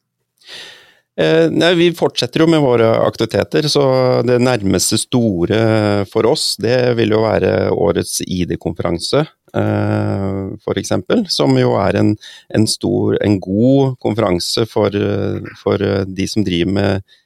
nei, 1.52 1.74
Vi 1.78 1.90
fortsetter 1.94 2.42
jo 2.42 2.48
med 2.50 2.64
våre 2.64 2.88
aktiviteter, 3.04 3.68
så 3.70 3.84
det 4.26 4.40
nærmeste 4.42 4.98
store 5.04 5.60
for 6.10 6.32
oss 6.32 6.56
det 6.64 6.80
vil 6.98 7.12
jo 7.14 7.26
være 7.28 7.52
årets 7.76 8.24
ID-konferanse. 8.24 9.28
Uh, 9.52 10.56
f.eks., 10.64 10.94
som 11.28 11.58
jo 11.60 11.74
er 11.76 11.98
en, 12.00 12.14
en, 12.56 12.68
stor, 12.70 13.18
en 13.20 13.36
god 13.44 13.98
konferanse 14.04 14.64
for, 14.70 14.96
for, 15.60 15.84
de 16.08 16.28
som 16.30 16.46
driver 16.48 16.72
med 16.72 17.18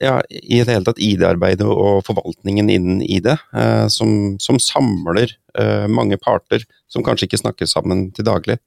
ja, 0.00 0.16
i 0.30 0.62
det 0.64 0.72
hele 0.72 0.86
tatt 0.88 0.98
ID-arbeidet 1.04 1.68
og 1.68 2.02
forvaltningen 2.08 2.72
innen 2.72 3.04
ID, 3.04 3.30
uh, 3.54 3.86
som, 3.92 4.34
som, 4.42 4.58
samler 4.58 5.36
uh, 5.60 5.86
mange 5.86 6.18
parter 6.18 6.66
som 6.90 7.06
kanskje 7.06 7.28
ikke 7.28 7.42
snakker 7.44 7.70
sammen 7.70 8.08
til 8.16 8.26
daglig. 8.26 8.58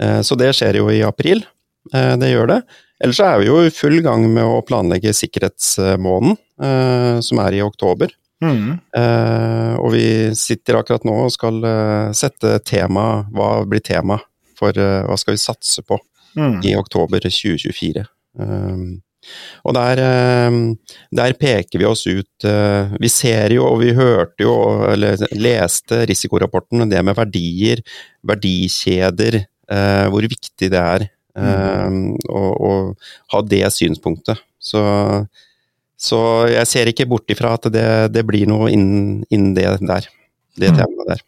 så 0.00 0.34
det 0.40 0.54
skjer 0.56 0.78
jo 0.78 0.86
i 0.88 1.02
april. 1.04 1.42
det 1.92 2.30
gjør 2.30 2.48
det. 2.48 2.56
Ellers 3.04 3.18
er 3.20 3.34
vi 3.38 3.50
jo 3.50 3.58
i 3.62 3.72
full 3.74 3.98
gang 4.02 4.24
med 4.32 4.42
å 4.42 4.62
planlegge 4.64 5.12
sikkerhetsmåneden, 5.14 6.38
som 7.22 7.42
er 7.44 7.58
i 7.58 7.60
oktober. 7.60 8.08
Mm. 8.40 8.78
Uh, 8.96 9.74
og 9.82 9.92
vi 9.92 10.06
sitter 10.38 10.78
akkurat 10.78 11.04
nå 11.04 11.16
og 11.26 11.34
skal 11.34 11.60
uh, 11.60 12.08
sette 12.16 12.56
tema, 12.64 13.26
hva 13.34 13.50
blir 13.68 13.84
tema 13.84 14.16
for 14.56 14.76
uh, 14.80 15.04
hva 15.08 15.18
skal 15.20 15.36
vi 15.36 15.42
satse 15.42 15.84
på 15.84 15.98
mm. 16.38 16.58
i 16.64 16.74
oktober 16.78 17.20
2024. 17.26 18.06
og 19.68 19.74
der, 19.76 20.00
der, 21.12 21.32
peker 21.36 21.80
vi 21.82 21.84
oss 21.84 22.06
ut 22.06 22.46
Vi 23.02 23.08
ser 23.12 23.52
jo, 23.52 23.66
og 23.66 23.82
vi 23.82 23.90
hørte 23.92 24.46
jo, 24.46 24.54
eller 24.88 25.20
leste 25.36 26.06
risikorapporten, 26.08 26.86
det 26.88 27.02
med 27.04 27.18
verdier, 27.18 27.82
verdikjeder, 28.24 29.42
hvor 30.08 30.24
viktig 30.30 30.70
det 30.72 30.80
er 30.80 31.04
uh, 31.36 31.90
å, 32.30 32.44
å, 32.70 32.72
ha 33.34 33.42
det 33.46 33.66
synspunktet. 33.74 34.40
Så, 34.60 34.80
så, 36.00 36.20
jeg 36.48 36.68
ser 36.68 36.88
ikke 36.88 37.08
bort 37.10 37.28
ifra 37.32 37.54
at 37.58 37.68
det, 37.72 37.88
det 38.14 38.24
blir 38.28 38.48
noe 38.48 38.70
innen, 38.72 39.20
innen 39.28 39.52
det 39.56 39.66
der. 39.84 40.06
Det 40.56 40.72
mm. 40.72 40.78
temaet 40.78 41.10
der. 41.10 41.26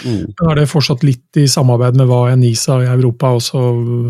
Mm. 0.00 0.24
Er 0.48 0.56
det 0.56 0.70
fortsatt 0.70 1.04
litt 1.04 1.38
i 1.38 1.44
samarbeid 1.50 1.98
med 1.98 2.08
hva 2.08 2.22
NISA 2.38 2.80
i 2.84 2.88
Europa 2.90 3.34
også 3.36 3.60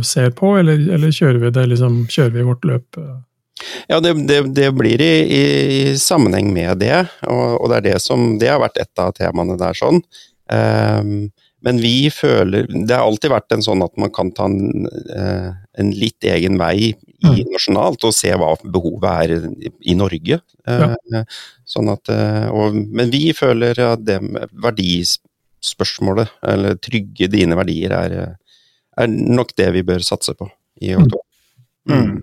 ser 0.07 0.30
på, 0.37 0.54
eller, 0.61 0.80
eller 0.97 1.12
kjører 1.12 1.40
vi 1.42 1.52
det 1.57 1.66
liksom, 1.73 2.04
kjører 2.11 2.37
vi 2.37 2.47
vårt 2.47 2.69
løp? 2.69 3.00
Ja, 3.90 4.00
det, 4.00 4.14
det, 4.28 4.40
det 4.57 4.71
blir 4.73 5.02
i, 5.04 5.12
i, 5.37 5.99
sammenheng 6.00 6.52
med 6.54 6.80
det, 6.80 7.02
og, 7.26 7.59
og, 7.59 7.69
det 7.71 7.80
er 7.80 7.87
det 7.90 7.99
som 8.00 8.38
Det 8.40 8.49
har 8.49 8.62
vært 8.62 8.80
et 8.80 9.02
av 9.02 9.12
temaene 9.19 9.59
der, 9.61 9.76
sånn. 9.76 10.00
Um, 10.50 11.28
men 11.62 11.76
vi 11.78 12.09
føler 12.11 12.64
Det 12.66 12.97
har 12.97 13.04
alltid 13.04 13.30
vært 13.30 13.52
en 13.54 13.62
sånn 13.62 13.85
at 13.85 13.92
man 14.00 14.11
kan 14.14 14.33
ta 14.35 14.49
en, 14.49 14.88
uh, 15.12 15.52
en 15.81 15.91
litt 15.97 16.27
egen 16.29 16.59
vei 16.61 16.91
i, 16.91 16.93
mm. 17.25 17.41
nasjonalt 17.53 18.05
og 18.09 18.15
se 18.17 18.31
hva 18.37 18.53
behovet 18.63 19.11
er 19.11 19.35
i, 19.81 19.97
Norge. 19.99 20.41
Ja. 20.69 21.25
sånn 21.69 21.91
at, 21.93 22.13
uh, 22.13 22.47
og, 22.55 22.77
men 22.77 23.11
vi 23.13 23.31
føler 23.37 23.79
at 23.89 24.05
det 24.07 24.21
verdispørsmålet, 24.63 26.37
eller 26.53 26.79
trygge 26.81 27.31
dine 27.33 27.59
verdier, 27.59 27.97
er, 27.97 28.17
er 28.97 29.11
nok 29.11 29.57
det 29.59 29.71
vi 29.77 29.85
bør 29.87 30.05
satse 30.07 30.37
på 30.39 30.49
i 30.81 30.95
oktober. 30.97 31.27
Mm. 31.89 31.97
Mm. 31.97 32.19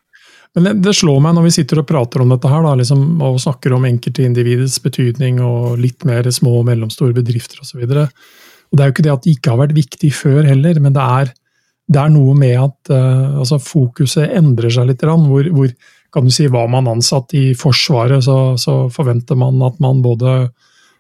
Men 0.58 0.64
det, 0.66 0.74
det, 0.88 0.94
slår 0.98 1.20
meg 1.22 1.36
når 1.38 1.46
vi 1.46 1.56
sitter 1.60 1.84
og 1.84 1.90
prater 1.90 2.24
om 2.24 2.32
dette 2.34 2.50
her, 2.50 2.64
da, 2.66 2.74
liksom, 2.80 3.02
og 3.22 3.36
snakker 3.44 3.76
om 3.76 3.84
enkeltindividets 3.86 4.80
betydning 4.82 5.42
og 5.44 5.78
litt 5.82 6.06
mer 6.08 6.26
små 6.34 6.56
og 6.62 6.70
mellomstore 6.72 7.14
bedrifter 7.14 7.62
osv. 7.62 7.84
Det 7.86 8.00
er 8.82 8.90
jo 8.90 8.96
ikke 8.96 9.06
det 9.06 9.14
at 9.14 9.28
det 9.28 9.36
ikke 9.38 9.54
har 9.54 9.62
vært 9.62 9.76
viktig 9.78 10.10
før 10.18 10.48
heller, 10.48 10.80
men 10.82 10.96
det 10.96 11.04
er, 11.04 11.30
det 11.88 12.02
er 12.02 12.12
noe 12.12 12.34
med 12.36 12.58
at 12.60 12.92
uh, 12.92 13.40
altså 13.42 13.60
fokuset 13.64 14.34
endrer 14.36 14.74
seg 14.74 14.90
litt. 14.90 15.04
Hvor, 15.04 15.52
hvor, 15.56 15.74
kan 16.14 16.28
du 16.28 16.34
si, 16.34 16.48
Var 16.52 16.68
man 16.72 16.90
ansatt 16.92 17.36
i 17.38 17.52
Forsvaret, 17.56 18.24
så, 18.26 18.58
så 18.60 18.88
forventer 18.92 19.40
man 19.40 19.62
at 19.64 19.80
man 19.84 20.02
både 20.04 20.50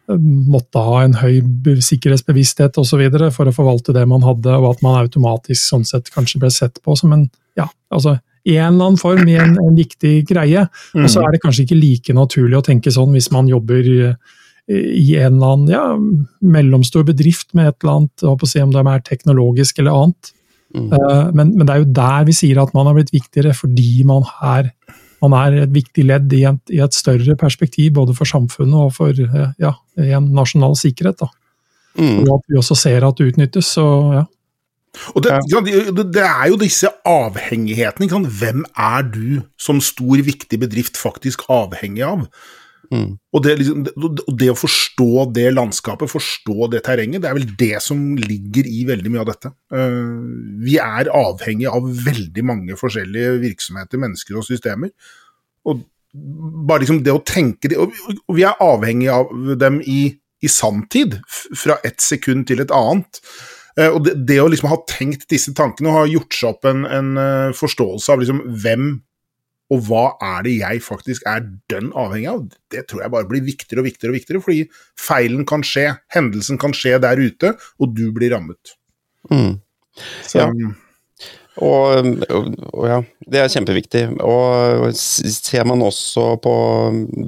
måtte 0.08 0.80
ha 0.80 1.02
en 1.04 1.18
høy 1.20 1.42
sikkerhetsbevissthet 1.84 2.78
osv. 2.80 3.02
for 3.36 3.50
å 3.50 3.56
forvalte 3.56 3.96
det 3.96 4.06
man 4.08 4.24
hadde, 4.24 4.54
og 4.56 4.70
at 4.70 4.86
man 4.86 5.02
automatisk 5.02 5.60
sånn 5.60 5.84
sett 5.88 6.08
kanskje 6.14 6.40
ble 6.40 6.52
sett 6.54 6.80
på 6.84 6.96
som 6.96 7.12
en 7.12 7.28
ja, 7.60 7.68
altså 7.92 8.16
i 8.48 8.56
en 8.56 8.78
eller 8.78 8.94
annen 8.94 9.02
form 9.02 9.28
i 9.28 9.36
en, 9.36 9.58
en 9.60 9.76
viktig 9.76 10.22
greie. 10.30 10.64
Mm. 10.96 11.04
Og 11.04 11.12
så 11.12 11.24
er 11.26 11.36
det 11.36 11.42
kanskje 11.44 11.66
ikke 11.66 11.80
like 11.82 12.16
naturlig 12.16 12.56
å 12.60 12.64
tenke 12.64 12.94
sånn 12.96 13.12
hvis 13.18 13.28
man 13.36 13.50
jobber 13.52 13.84
i 14.68 15.16
en 15.20 15.36
eller 15.36 15.52
annen 15.52 15.68
ja, 15.72 15.84
mellomstor 16.44 17.04
bedrift 17.08 17.54
med 17.58 17.70
et 17.70 17.78
eller 17.82 18.02
annet, 18.02 18.24
håper 18.24 18.48
å 18.48 18.52
si 18.52 18.64
om 18.64 18.72
det 18.72 18.80
er 18.82 18.88
mer 18.88 19.04
teknologisk 19.04 19.80
eller 19.84 19.96
annet. 19.96 20.32
Mm. 20.76 20.90
Uh, 20.92 21.30
men, 21.32 21.54
men, 21.56 21.64
det 21.68 21.74
er 21.74 21.84
jo 21.84 21.92
der 21.96 22.26
vi 22.28 22.36
sier 22.36 22.60
at 22.62 22.74
man 22.76 22.90
har 22.90 22.98
blitt 22.98 23.14
viktigere, 23.16 23.56
fordi 23.56 24.04
man 24.08 24.28
er 24.44 24.74
man 25.24 25.34
er 25.34 25.64
et 25.64 25.74
viktig 25.74 26.06
ledd 26.06 26.34
i 26.38 26.44
et, 26.46 26.60
i 26.74 26.82
et, 26.84 26.94
større 26.94 27.36
perspektiv, 27.40 27.94
både 27.96 28.14
for 28.18 28.30
samfunnet 28.30 28.78
og 28.78 28.92
for 28.94 29.18
eh, 29.18 29.54
ja, 29.58 29.74
en 29.98 30.28
nasjonal 30.38 30.78
sikkerhet. 30.78 31.24
Da. 31.24 31.30
Mm. 31.98 32.20
Og 32.22 32.36
at 32.36 32.46
vi 32.46 32.60
også 32.60 32.78
ser 32.78 33.06
at 33.08 33.18
det 33.18 33.32
utnyttes. 33.32 33.72
Så, 33.78 33.86
ja. 34.14 34.26
Og 35.14 35.24
det, 35.26 35.34
det, 36.14 36.24
er 36.24 36.46
jo 36.52 36.60
disse 36.62 36.92
avhengighetene. 37.06 38.30
Hvem 38.30 38.66
er 38.74 39.10
du 39.10 39.42
som 39.62 39.82
stor, 39.84 40.22
viktig 40.26 40.62
bedrift 40.62 40.98
faktisk 41.02 41.48
avhengig 41.50 42.06
av? 42.06 42.28
Mm. 42.94 43.18
Og, 43.36 43.44
det, 43.44 43.56
og, 43.98 44.32
det, 44.40 44.50
å 44.52 44.58
forstå 44.58 45.26
det 45.36 45.48
landskapet, 45.54 46.12
forstå 46.12 46.70
det 46.72 46.84
terrenget, 46.86 47.24
det 47.24 47.30
er 47.30 47.38
vel 47.38 47.50
det 47.60 47.82
som 47.84 48.00
ligger 48.20 48.70
i 48.70 48.86
veldig 48.88 49.12
mye 49.14 49.24
av 49.24 49.30
dette. 49.32 49.52
Uh, 49.74 50.24
vi 50.64 50.78
er 50.82 51.12
avhengig 51.12 51.68
av 51.72 51.90
veldig 52.08 52.46
mange 52.48 52.80
forskjellige 52.80 53.38
virksomheter, 53.44 54.02
mennesker 54.04 54.40
og 54.40 54.48
systemer. 54.48 54.94
Og 55.68 55.84
bare 56.68 56.86
liksom 56.86 57.04
det 57.04 57.14
å 57.14 57.26
tenke 57.28 57.70
det, 57.70 57.78
Og 57.78 58.38
vi 58.38 58.46
er 58.48 58.64
avhengig 58.64 59.10
av 59.12 59.34
dem 59.60 59.82
i, 59.84 60.16
i 60.42 60.50
sanntid, 60.52 61.20
fra 61.28 61.78
ett 61.86 62.00
sekund 62.02 62.48
til 62.50 62.64
et 62.64 62.74
annet. 62.74 63.22
Uh, 63.78 63.92
og 63.92 64.06
det, 64.08 64.16
det, 64.30 64.40
å 64.42 64.48
liksom 64.50 64.72
ha 64.72 64.80
tenkt 64.90 65.28
disse 65.34 65.54
tankene 65.58 65.92
og 65.92 66.00
ha 66.00 66.08
gjort 66.10 66.40
seg 66.40 66.56
opp 66.56 66.72
en, 66.72 66.88
en 66.88 67.12
uh, 67.20 67.58
forståelse 67.58 68.16
av 68.16 68.24
liksom 68.24 68.42
hvem 68.64 68.96
og 69.74 69.84
hva 69.84 70.06
er 70.24 70.46
det 70.48 70.56
jeg 70.62 70.82
faktisk 70.86 71.28
er 71.28 71.46
dønn 71.72 71.92
avhengig 71.98 72.32
av? 72.32 72.44
Det 72.72 72.86
tror 72.88 73.04
jeg 73.04 73.14
bare 73.18 73.28
blir 73.30 73.44
viktigere 73.44 73.84
og 73.84 73.90
viktigere, 73.90 74.14
og 74.14 74.20
viktigere, 74.20 74.44
fordi 74.46 74.64
feilen 75.08 75.48
kan 75.50 75.66
skje, 75.66 75.90
hendelsen 76.16 76.60
kan 76.62 76.76
skje 76.76 76.98
der 77.04 77.20
ute, 77.20 77.54
og 77.82 77.96
du 77.98 78.08
blir 78.16 78.32
rammet. 78.36 78.78
Mm. 79.32 79.58
Så, 80.24 80.40
ja. 80.40 80.74
Og, 81.58 82.08
og, 82.30 82.50
og, 82.70 82.84
ja, 82.86 82.98
det 83.34 83.40
er 83.42 83.52
kjempeviktig. 83.52 84.04
Og 84.22 84.92
ser 84.94 85.66
man 85.68 85.82
også 85.86 86.36
på 86.44 86.54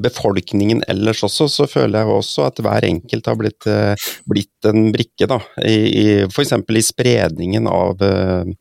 befolkningen 0.04 0.84
ellers 0.92 1.24
også, 1.26 1.50
så 1.50 1.68
føler 1.70 2.04
jeg 2.04 2.20
også 2.20 2.46
at 2.50 2.62
hver 2.64 2.86
enkelt 2.86 3.32
har 3.32 3.40
blitt, 3.40 3.70
eh, 3.70 4.10
blitt 4.30 4.70
en 4.70 4.92
brikke, 4.94 5.30
da. 5.30 5.40
I, 5.66 5.80
i, 5.90 6.06
F.eks. 6.30 6.54
i 6.62 6.86
spredningen 6.86 7.70
av, 7.72 8.06
eh, 8.06 8.54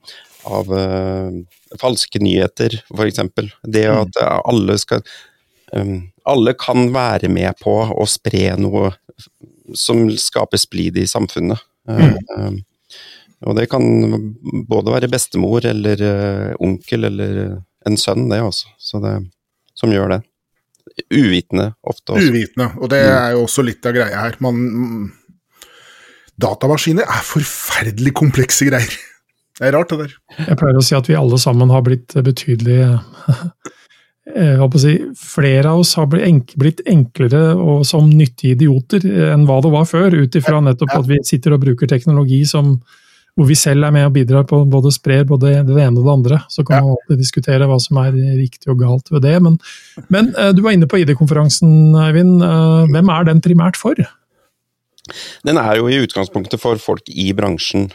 av 0.47 0.71
uh, 0.73 1.33
falske 1.81 2.21
nyheter, 2.23 2.79
f.eks. 2.95 3.21
Det 3.67 3.85
mm. 3.89 3.99
at 4.05 4.21
alle 4.45 4.79
skal 4.81 5.03
um, 5.73 6.09
Alle 6.29 6.55
kan 6.61 6.91
være 6.93 7.31
med 7.33 7.57
på 7.63 7.73
å 7.89 8.07
spre 8.09 8.53
noe 8.61 8.93
som 9.77 10.07
skaper 10.13 10.61
splid 10.61 10.97
i 11.01 11.07
samfunnet. 11.09 11.61
Mm. 11.89 12.17
Um, 12.37 12.59
og 13.49 13.55
det 13.57 13.69
kan 13.71 13.85
både 14.69 14.95
være 14.95 15.11
bestemor 15.13 15.65
eller 15.69 16.03
uh, 16.03 16.57
onkel 16.65 17.09
eller 17.09 17.43
en 17.87 17.97
sønn, 18.01 18.27
det 18.31 18.41
også, 18.43 18.73
så 18.79 19.01
det, 19.03 19.15
som 19.79 19.93
gjør 19.95 20.17
det. 20.17 20.23
Uvitende 21.15 21.71
ofte 21.87 22.17
også. 22.17 22.33
Uvitende, 22.33 22.73
og 22.81 22.91
det 22.91 23.03
mm. 23.05 23.13
er 23.15 23.37
jo 23.37 23.45
også 23.47 23.65
litt 23.65 23.87
av 23.87 23.95
greia 23.95 24.25
her. 24.25 24.39
Man, 24.43 25.13
datamaskiner 26.43 27.07
er 27.07 27.27
forferdelig 27.27 28.15
komplekse 28.19 28.69
greier. 28.69 28.99
Det 29.59 29.67
er 29.67 29.75
rart, 29.75 29.91
det 29.91 30.05
der. 30.05 30.15
Jeg 30.47 30.59
pleier 30.61 30.79
å 30.79 30.85
si 30.87 30.95
at 30.95 31.09
vi 31.11 31.19
alle 31.19 31.39
sammen 31.43 31.73
har 31.75 31.83
blitt 31.87 32.15
betydelig 32.15 32.79
jeg 34.37 34.61
å 34.61 34.81
si, 34.81 34.95
Flere 35.19 35.73
av 35.73 35.83
oss 35.83 35.95
har 35.99 36.09
blitt 36.11 36.83
enklere 36.89 37.43
og 37.57 37.85
som 37.89 38.11
nyttige 38.11 38.57
idioter 38.59 39.05
enn 39.33 39.47
hva 39.49 39.61
det 39.65 39.73
var 39.73 39.89
før, 39.89 40.15
ut 40.25 40.39
ifra 40.39 40.61
nettopp 40.65 40.95
at 41.01 41.09
vi 41.09 41.21
sitter 41.27 41.57
og 41.57 41.63
bruker 41.65 41.91
teknologi 41.91 42.43
som, 42.49 42.77
hvor 43.39 43.49
vi 43.49 43.57
selv 43.59 43.89
er 43.89 43.95
med 43.95 44.09
og 44.09 44.15
bidrar 44.19 44.47
på 44.49 44.61
både 44.71 44.93
sprer 44.95 45.27
både 45.29 45.57
det 45.67 45.81
ene 45.81 45.97
og 45.97 46.05
det 46.05 46.15
andre. 46.15 46.41
Så 46.53 46.65
kan 46.67 46.85
man 46.85 46.97
alltid 46.97 47.23
diskutere 47.23 47.69
hva 47.71 47.81
som 47.83 48.01
er 48.05 48.15
riktig 48.37 48.71
og 48.73 48.81
galt 48.83 49.11
ved 49.15 49.25
det. 49.27 49.37
Men, 49.45 49.59
men 50.13 50.33
eh, 50.37 50.53
du 50.55 50.63
var 50.67 50.77
inne 50.77 50.91
på 50.91 51.01
ID-konferansen, 51.03 51.97
Eivind. 52.05 52.43
Eh, 52.45 52.89
hvem 52.95 53.15
er 53.15 53.29
den 53.31 53.45
primært 53.45 53.81
for? 53.81 53.99
Den 55.47 55.57
er 55.57 55.79
jo 55.79 55.87
i 55.89 56.03
utgangspunktet 56.05 56.61
for 56.61 56.77
folk 56.83 57.07
i 57.09 57.31
bransjen. 57.33 57.89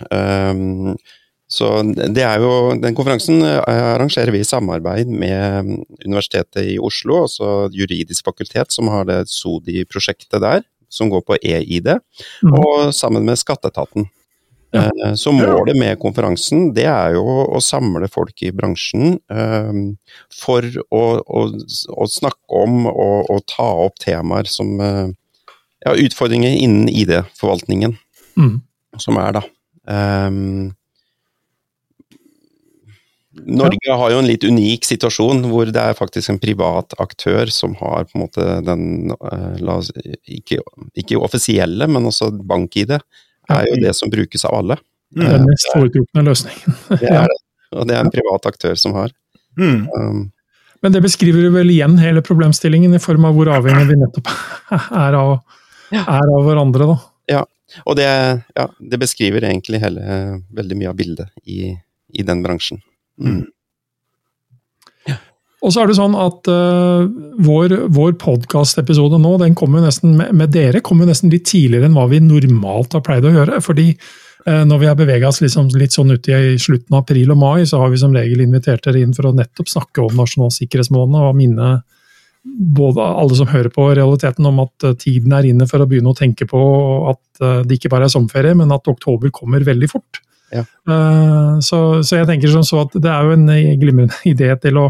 Så 1.53 1.69
det 1.93 2.23
er 2.25 2.41
jo, 2.41 2.73
Den 2.81 2.95
konferansen 2.97 3.43
eh, 3.45 3.61
arrangerer 3.93 4.33
vi 4.33 4.41
i 4.41 4.47
samarbeid 4.47 5.11
med 5.11 5.67
mm, 5.67 5.77
Universitetet 6.05 6.65
i 6.73 6.79
Oslo, 6.81 7.23
altså 7.27 7.69
Juridisk 7.73 8.25
fakultet, 8.25 8.73
som 8.73 8.89
har 8.93 9.05
det 9.09 9.21
SODI-prosjektet 9.29 10.41
der, 10.41 10.65
som 10.89 11.11
går 11.13 11.23
på 11.27 11.37
e-ID, 11.41 11.93
mm. 11.93 12.57
og 12.57 12.91
sammen 12.95 13.25
med 13.27 13.41
Skatteetaten. 13.41 14.09
Ja. 14.73 14.87
Eh, 14.89 15.13
så 15.19 15.35
målet 15.35 15.77
med 15.77 15.99
konferansen 16.01 16.71
det 16.73 16.87
er 16.89 17.13
jo 17.19 17.23
å 17.53 17.61
samle 17.61 18.09
folk 18.09 18.41
i 18.41 18.49
bransjen 18.55 19.19
um, 19.29 19.83
for 20.33 20.65
å, 20.89 21.03
å, 21.21 21.43
å, 21.53 22.07
snakke 22.09 22.63
om 22.63 22.87
og, 22.89 23.29
og, 23.29 23.43
ta 23.53 23.67
opp 23.85 24.01
temaer 24.01 24.49
som 24.49 24.79
ja, 24.81 25.93
utfordringer 25.93 26.57
innen 26.57 26.89
ID-forvaltningen, 26.89 27.93
mm. 28.41 28.55
som 29.05 29.21
er 29.21 29.37
da. 29.37 29.43
Um, 29.83 30.71
Norge 33.33 33.95
har 33.97 34.11
jo 34.13 34.19
en 34.21 34.27
litt 34.29 34.43
unik 34.45 34.85
situasjon 34.85 35.41
hvor 35.49 35.69
det 35.73 35.81
er 35.81 35.97
faktisk 35.97 36.29
en 36.29 36.39
privat 36.41 36.93
aktør 37.01 37.49
som 37.49 37.73
har 37.79 38.05
på 38.05 38.17
en 38.17 38.23
måte 38.27 38.45
den 38.67 39.13
eh, 39.15 39.63
oss, 39.73 39.89
ikke, 40.29 40.59
ikke, 40.93 41.17
offisielle, 41.17 41.87
men 41.89 42.05
også 42.11 42.29
bank-ID. 42.45 42.93
er 43.49 43.65
jo 43.71 43.79
det 43.81 43.95
som 43.97 44.13
brukes 44.13 44.45
av 44.45 44.59
alle. 44.59 44.77
Det 45.13 45.25
er 45.25 45.39
den 45.39 45.49
mest 45.49 45.71
foretrukne 45.73 46.25
løsningen. 46.29 46.77
det 47.01 47.09
er 47.09 47.25
det, 47.31 47.39
og 47.73 47.89
det 47.89 47.97
er 47.97 48.05
en 48.05 48.13
privat 48.13 48.47
aktør 48.53 48.77
som 48.79 48.93
har. 48.99 49.09
Mm. 49.57 49.81
Um, 49.97 50.23
men 50.85 50.93
det 50.93 51.01
beskriver 51.05 51.49
vel 51.53 51.73
igjen 51.73 51.97
hele 52.01 52.21
problemstillingen, 52.25 52.93
i 52.93 53.01
form 53.01 53.25
av 53.29 53.37
hvor 53.37 53.49
avhengig 53.55 53.89
vi 53.89 53.99
nettopp 54.01 54.29
er 54.77 55.17
av, 55.17 55.35
er 55.95 56.37
av 56.37 56.45
hverandre. 56.45 56.89
da. 56.93 56.97
Ja, 57.39 57.43
og 57.87 57.97
det, 57.97 58.07
ja, 58.53 58.69
det 58.77 59.01
beskriver 59.01 59.47
egentlig 59.47 59.81
hele, 59.81 60.41
veldig 60.53 60.81
mye 60.81 60.91
av 60.91 60.97
bildet 60.99 61.31
i, 61.49 61.71
i 62.13 62.25
den 62.27 62.43
bransjen. 62.45 62.83
Mm. 63.21 63.43
Og 65.63 65.71
så 65.71 65.83
er 65.83 65.89
det 65.89 65.95
sånn 65.95 66.15
at 66.19 66.49
uh, 66.51 67.05
vår, 67.43 67.77
vår 67.95 68.17
podkastepisode 68.19 69.19
nå, 69.21 69.37
den 69.39 69.55
kommer 69.55 69.83
nesten 69.85 70.17
med, 70.19 70.33
med, 70.35 70.51
dere 70.51 70.83
kommer 70.83 71.07
nesten 71.07 71.31
litt 71.31 71.47
tidligere 71.47 71.87
enn 71.87 71.95
hva 71.95 72.09
vi 72.11 72.19
normalt 72.23 72.97
har 72.97 73.03
pleid 73.05 73.23
å 73.27 73.31
gjøre. 73.31 73.61
Fordi 73.63 73.87
uh, 73.93 74.63
når 74.67 74.81
vi 74.81 74.89
har 74.89 74.99
bevega 74.99 75.31
oss 75.31 75.39
liksom 75.43 75.71
litt 75.79 75.95
sånn 75.95 76.11
ut 76.11 76.27
i 76.27 76.57
slutten 76.59 76.97
av 76.97 77.05
april 77.05 77.31
og 77.31 77.39
mai, 77.39 77.63
så 77.69 77.79
har 77.79 77.93
vi 77.93 78.01
som 78.01 78.15
regel 78.15 78.43
invitert 78.43 78.83
dere 78.83 79.05
inn 79.05 79.15
for 79.15 79.29
å 79.29 79.35
nettopp 79.37 79.71
snakke 79.71 80.03
om 80.03 80.19
nasjonal 80.19 80.51
sikkerhetsmåned 80.51 81.21
og 81.21 81.39
minne 81.39 81.71
både 82.43 82.99
alle 83.23 83.39
som 83.39 83.47
hører 83.47 83.71
på 83.71 83.87
realiteten 83.95 84.43
om 84.49 84.57
at 84.65 84.83
eh, 84.83 84.97
tiden 84.99 85.31
er 85.31 85.45
inne 85.47 85.63
for 85.63 85.79
å 85.79 85.85
begynne 85.87 86.11
å 86.11 86.17
tenke 86.17 86.43
på 86.43 86.59
at 87.07 87.39
det 87.63 87.77
ikke 87.77 87.93
bare 87.93 88.09
er 88.09 88.11
sommerferie, 88.11 88.51
men 88.59 88.71
at 88.75 88.89
oktober 88.91 89.31
kommer 89.31 89.63
veldig 89.63 89.87
fort. 89.87 90.19
Ja. 90.53 90.63
Så, 91.63 91.77
så, 92.05 92.19
jeg 92.19 92.27
tenker 92.29 92.51
som 92.53 92.65
så 92.67 92.83
at 92.83 92.95
det 93.01 93.09
er 93.09 93.25
jo 93.25 93.35
en 93.35 93.47
glimrende 93.81 94.15
idé 94.33 94.51
til 94.61 94.79
å 94.81 94.87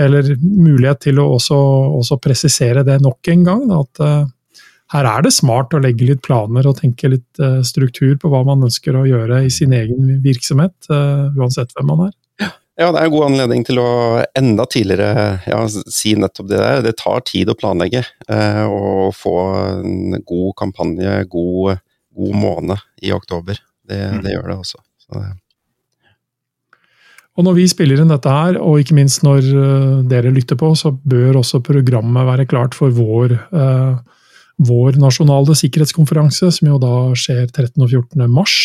eller 0.00 0.24
mulighet 0.40 1.02
til 1.04 1.18
å 1.20 1.26
også, 1.34 1.56
også 1.98 2.16
presisere 2.22 2.80
det 2.86 2.94
nok 3.04 3.28
en 3.28 3.42
gang. 3.44 3.66
Da, 3.68 3.82
at 3.82 4.62
her 4.94 5.08
er 5.10 5.26
det 5.26 5.34
smart 5.36 5.74
å 5.76 5.82
legge 5.84 6.06
litt 6.08 6.22
planer 6.24 6.64
og 6.70 6.78
tenke 6.78 7.10
litt 7.12 7.42
uh, 7.44 7.58
struktur 7.60 8.14
på 8.16 8.30
hva 8.32 8.40
man 8.48 8.64
ønsker 8.64 8.96
å 8.96 9.04
gjøre 9.04 9.42
i 9.44 9.50
sin 9.52 9.74
egen 9.76 10.14
virksomhet, 10.24 10.88
uansett 10.88 11.76
hvem 11.76 11.92
man 11.92 12.06
er. 12.06 12.16
Ja, 12.80 12.88
det 12.88 13.02
er 13.02 13.06
en 13.06 13.12
god 13.12 13.26
anledning 13.26 13.66
til 13.68 13.78
å 13.82 13.88
enda 14.38 14.64
tidligere 14.70 15.42
ja, 15.44 15.58
si 15.68 16.14
nettopp 16.16 16.48
det 16.48 16.60
der. 16.60 16.80
Det 16.86 16.94
tar 16.98 17.20
tid 17.28 17.50
å 17.52 17.56
planlegge 17.58 18.00
eh, 18.00 18.62
og 18.64 19.12
få 19.16 19.34
en 19.74 20.16
god 20.24 20.54
kampanje, 20.58 21.18
god, 21.30 21.82
god 22.16 22.38
måned 22.40 22.80
i 23.04 23.12
oktober. 23.12 23.60
Det, 23.84 24.00
mm. 24.00 24.22
det 24.24 24.32
gjør 24.32 24.48
det 24.48 24.56
også. 24.64 24.80
Og 27.32 27.46
når 27.46 27.54
vi 27.56 27.68
spiller 27.70 28.02
inn 28.02 28.12
dette 28.12 28.28
her, 28.28 28.58
og 28.60 28.82
ikke 28.82 28.96
minst 28.98 29.22
når 29.24 29.46
dere 30.10 30.32
lytter 30.34 30.58
på, 30.60 30.74
så 30.76 30.92
bør 30.92 31.38
også 31.40 31.62
programmet 31.64 32.28
være 32.28 32.44
klart 32.50 32.76
for 32.76 32.92
vår 32.92 33.32
eh, 33.32 33.94
vår 34.60 34.98
nasjonale 35.00 35.56
sikkerhetskonferanse, 35.58 36.50
som 36.54 36.70
jo 36.70 36.78
da 36.82 36.94
skjer 37.18 37.46
13. 37.48 37.76
og 37.82 37.88
14. 37.88 38.24
mars. 38.30 38.56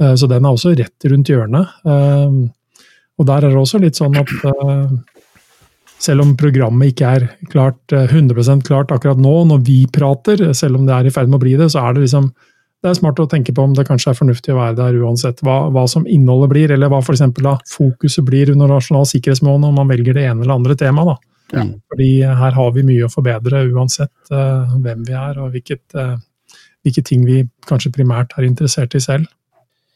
Eh, 0.00 0.14
så 0.18 0.28
den 0.30 0.44
er 0.44 0.52
også 0.52 0.74
rett 0.78 1.08
rundt 1.10 1.32
hjørnet. 1.32 1.80
Eh, 1.86 2.36
og 3.20 3.28
der 3.28 3.44
er 3.44 3.52
det 3.52 3.60
også 3.60 3.80
litt 3.82 3.98
sånn 3.98 4.16
at 4.18 4.32
eh, 4.50 4.94
selv 6.02 6.24
om 6.24 6.32
programmet 6.38 6.92
ikke 6.92 7.10
er 7.18 7.28
klart, 7.52 7.82
100% 7.92 8.64
klart 8.66 8.94
akkurat 8.94 9.20
nå, 9.22 9.34
når 9.52 9.60
vi 9.66 9.82
prater, 9.92 10.48
selv 10.58 10.80
om 10.80 10.88
det 10.88 10.96
er 10.96 11.06
i 11.06 11.14
ferd 11.14 11.30
med 11.30 11.38
å 11.38 11.44
bli 11.44 11.54
det, 11.60 11.70
så 11.74 11.84
er 11.84 11.94
det 11.94 12.08
liksom 12.08 12.32
det 12.82 12.90
er 12.90 12.96
smart 12.98 13.20
å 13.22 13.28
tenke 13.30 13.54
på 13.54 13.62
om 13.62 13.74
det 13.76 13.84
kanskje 13.86 14.10
er 14.10 14.18
fornuftig 14.18 14.54
å 14.54 14.58
være 14.58 14.74
der 14.80 14.96
uansett 15.04 15.42
hva, 15.46 15.68
hva 15.70 15.84
som 15.90 16.06
innholdet 16.10 16.50
blir, 16.50 16.72
eller 16.74 16.90
hva 16.90 16.98
for 17.04 17.14
eksempel, 17.14 17.46
da, 17.46 17.56
fokuset 17.70 18.26
blir 18.26 18.50
under 18.50 18.72
nasjonal 18.72 19.06
sikkerhetsmåned, 19.06 19.68
om 19.68 19.78
man 19.78 19.92
velger 19.92 20.18
det 20.18 20.24
ene 20.26 20.42
eller 20.42 20.56
andre 20.56 20.76
temaet. 20.78 21.22
Ja. 21.52 21.66
Fordi 21.92 22.10
her 22.24 22.56
har 22.56 22.74
vi 22.74 22.84
mye 22.88 23.06
å 23.06 23.12
forbedre 23.12 23.66
uansett 23.70 24.32
uh, 24.32 24.72
hvem 24.82 25.04
vi 25.06 25.14
er 25.14 25.38
og 25.38 25.52
hvilket, 25.54 25.84
uh, 25.94 26.16
hvilke 26.82 27.04
ting 27.06 27.26
vi 27.28 27.42
kanskje 27.68 27.92
primært 27.94 28.34
er 28.38 28.48
interessert 28.48 28.96
i 28.98 29.02
selv. 29.04 29.30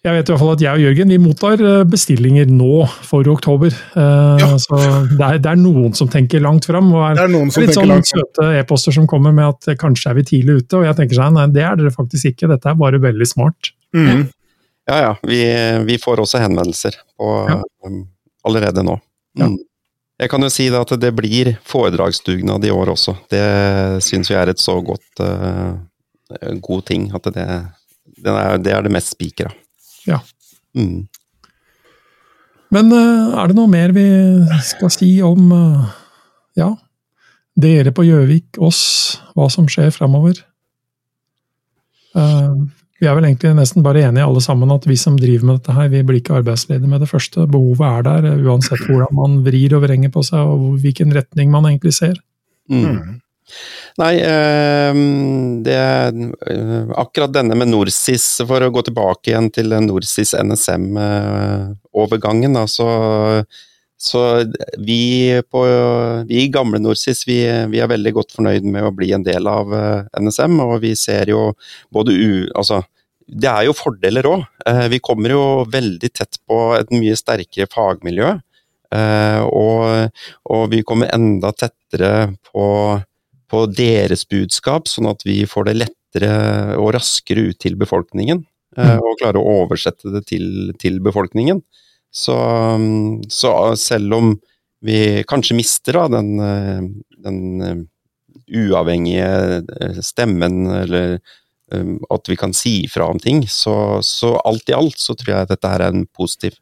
Jeg 0.04 0.14
vet 0.14 0.28
i 0.28 0.32
hvert 0.32 0.38
fall 0.38 0.52
at 0.52 0.62
jeg 0.62 0.78
og 0.78 0.82
Jørgen 0.84 1.10
vi 1.10 1.16
mottar 1.18 1.62
eh, 1.64 1.80
bestillinger 1.88 2.50
nå 2.52 2.84
for 3.02 3.26
oktober. 3.32 3.74
Uh, 3.96 4.36
ja. 4.38 4.50
Så 4.62 4.78
det 4.78 5.16
er, 5.18 5.40
det 5.42 5.50
er, 5.50 5.58
noen 5.58 5.96
som 5.98 6.10
tenker 6.12 6.44
langt 6.44 6.68
fram. 6.68 6.92
Og 6.94 7.02
er, 7.08 7.16
det 7.18 7.24
er 7.24 7.32
noen 7.32 7.50
som 7.50 7.64
litt 7.64 7.74
sånn 7.74 8.06
søte 8.06 8.50
e-poster 8.60 8.94
som 8.94 9.08
kommer 9.10 9.34
med 9.34 9.48
at 9.48 9.80
kanskje 9.80 10.12
er 10.12 10.18
vi 10.20 10.26
tidlig 10.28 10.60
ute. 10.60 10.78
Og 10.78 10.86
jeg 10.86 10.98
tenker 11.00 11.18
sånn, 11.18 11.40
nei, 11.40 11.48
det 11.54 11.64
er 11.66 11.80
dere 11.80 11.94
faktisk 11.94 12.30
ikke. 12.30 12.52
Dette 12.52 12.70
er 12.70 12.78
bare 12.78 13.02
veldig 13.02 13.26
smart. 13.26 13.72
Mm. 13.96 14.28
Ja 14.86 15.00
ja, 15.02 15.12
vi, 15.26 15.40
vi, 15.88 15.98
får 15.98 16.22
også 16.22 16.38
henvendelser 16.44 16.94
på, 17.18 17.32
ja. 17.50 17.58
um, 17.88 18.04
allerede 18.46 18.86
nå. 18.86 19.00
Ja. 19.40 19.50
Mm. 19.50 19.58
Jeg 20.16 20.32
kan 20.32 20.46
jo 20.46 20.48
si 20.52 20.70
det 20.72 20.78
at 20.78 20.94
det 21.02 21.10
blir 21.12 21.50
foredragsdugnad 21.66 22.64
i 22.64 22.70
år 22.72 22.94
også. 22.94 23.18
Det 23.28 23.42
syns 24.06 24.30
vi 24.30 24.38
er 24.38 24.52
et 24.52 24.62
så 24.62 24.78
godt 24.86 25.20
uh, 25.20 25.74
god 26.62 26.86
ting 26.88 27.10
at 27.14 27.26
det, 27.34 27.46
det, 28.14 28.32
er, 28.32 28.56
det, 28.62 28.72
er, 28.72 28.86
det 28.86 28.94
mest 28.94 29.12
spikra. 29.12 29.50
Ja. 30.06 30.20
Mm. 30.76 31.06
Men 32.75 32.90
uh, 32.92 33.36
er 33.38 33.50
det 33.50 33.56
noe 33.58 33.70
mer 33.70 33.94
vi 33.94 34.06
skal 34.66 34.90
si 34.92 35.11
om 35.24 35.52
uh, 35.54 35.87
ja, 36.59 36.72
dere 37.57 37.92
på 37.94 38.04
Gjøvik, 38.07 38.59
oss, 38.62 38.83
hva 39.37 39.48
som 39.52 39.68
skjer 39.70 39.92
framover? 39.94 40.40
Uh, 42.16 42.66
vi 42.96 43.09
er 43.09 43.16
vel 43.18 43.26
egentlig 43.28 43.52
nesten 43.59 43.85
bare 43.85 44.07
enige 44.09 44.24
alle 44.24 44.40
sammen 44.44 44.72
at 44.72 44.87
vi 44.88 44.96
som 44.98 45.18
driver 45.20 45.50
med 45.50 45.59
dette 45.59 45.74
her, 45.76 45.90
vi 45.92 46.00
blir 46.07 46.22
ikke 46.22 46.38
arbeidsledige 46.38 46.88
med 46.88 47.04
det 47.04 47.11
første. 47.11 47.44
Behovet 47.52 47.85
er 47.85 48.07
der, 48.07 48.28
uansett 48.48 48.87
hvordan 48.88 49.12
man 49.18 49.42
vrir 49.44 49.76
og 49.76 49.85
vrenger 49.85 50.12
på 50.14 50.24
seg 50.24 50.48
og 50.48 50.78
hvilken 50.81 51.12
retning 51.16 51.52
man 51.52 51.68
egentlig 51.68 51.92
ser. 51.98 52.16
Mm. 52.72 53.20
Nei, 53.96 54.18
ehm, 54.20 55.62
det 55.64 55.72
er 55.72 56.12
akkurat 57.00 57.32
denne 57.32 57.56
med 57.56 57.70
Norsis, 57.70 58.42
for 58.44 58.61
å 58.61 58.68
gå 58.74 58.82
tilbake 58.85 59.30
igjen 59.30 59.48
til 59.54 59.72
Norsis 59.87 60.35
NSM-overgangen, 60.37 62.56
eh, 62.61 62.66
så, 62.68 62.88
så 63.96 64.44
vi, 64.76 65.40
på, 65.48 65.64
vi 66.28 66.48
gamle 66.52 66.76
Norsis 66.85 67.24
vi, 67.28 67.38
vi, 67.72 67.80
er 67.80 67.88
veldig 67.94 68.12
godt 68.18 68.32
fornøyd 68.37 68.64
med 68.68 68.85
å 68.85 68.92
bli 68.92 69.12
en 69.16 69.24
del 69.24 69.48
av 69.48 69.72
eh, 69.72 70.04
NSM, 70.20 70.61
og 70.66 70.80
vi 70.85 70.92
ser 70.98 71.28
jo 71.32 71.56
både 71.88 72.12
u... 72.12 72.50
Altså, 72.52 72.82
det 73.26 73.50
er 73.50 73.64
jo 73.66 73.72
fordeler 73.74 74.22
òg. 74.28 74.44
Eh, 74.68 74.88
vi 74.92 74.98
kommer 75.02 75.30
jo 75.32 75.64
veldig 75.72 76.11
tett 76.14 76.37
på 76.46 76.76
et 76.76 76.90
mye 76.94 77.16
sterkere 77.18 77.66
fagmiljø. 77.72 78.38
Eh, 78.94 79.42
og, 79.48 80.11
og 80.52 80.70
vi 80.70 80.82
kommer 80.87 81.11
enda 81.16 81.50
tettere 81.56 82.37
på, 82.52 82.66
på, 83.50 83.64
deres 83.70 84.26
budskap, 84.28 84.90
sånn 84.90 85.11
at 85.11 85.24
vi 85.26 85.40
får 85.48 85.68
det 85.68 85.78
lettere 85.85 86.35
og 86.80 86.94
raskere 86.96 87.48
ut 87.50 87.59
til 87.62 87.78
befolkningen. 87.78 88.44
Mm. 88.76 88.98
Og 89.00 89.18
klare 89.20 89.40
å 89.40 89.62
oversette 89.62 90.12
det 90.12 90.26
til, 90.28 90.72
til 90.80 91.00
befolkningen. 91.04 91.62
Så, 92.12 92.37
så, 93.32 93.52
selv 93.80 94.16
om 94.16 94.35
vi 94.85 95.24
kanskje 95.28 95.56
mister 95.59 95.98
da, 96.00 96.06
den, 96.18 96.37
den 97.24 97.87
uavhengige 98.46 100.00
stemmen, 100.04 100.66
eller 100.85 101.18
at 101.66 102.28
vi 102.30 102.37
kan 102.38 102.54
si 102.54 102.78
ifra 102.87 103.09
om 103.11 103.18
ting. 103.18 103.42
Så, 103.50 103.74
så, 104.06 104.37
alt 104.46 104.68
i 104.70 104.76
alt 104.76 105.00
så 105.02 105.16
tror 105.18 105.32
jeg 105.35 105.50
dette 105.50 105.72
her 105.72 105.87
er 105.87 105.94
en 105.94 106.06
positiv 106.14 106.59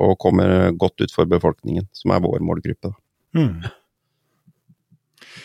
og 0.00 0.16
kommer 0.22 0.70
godt 0.80 1.02
ut 1.02 1.12
for 1.12 1.28
befolkningen, 1.28 1.88
som 1.92 2.14
er 2.14 2.22
vår 2.24 2.44
målgruppe. 2.46 2.92
Mm. 3.36 3.64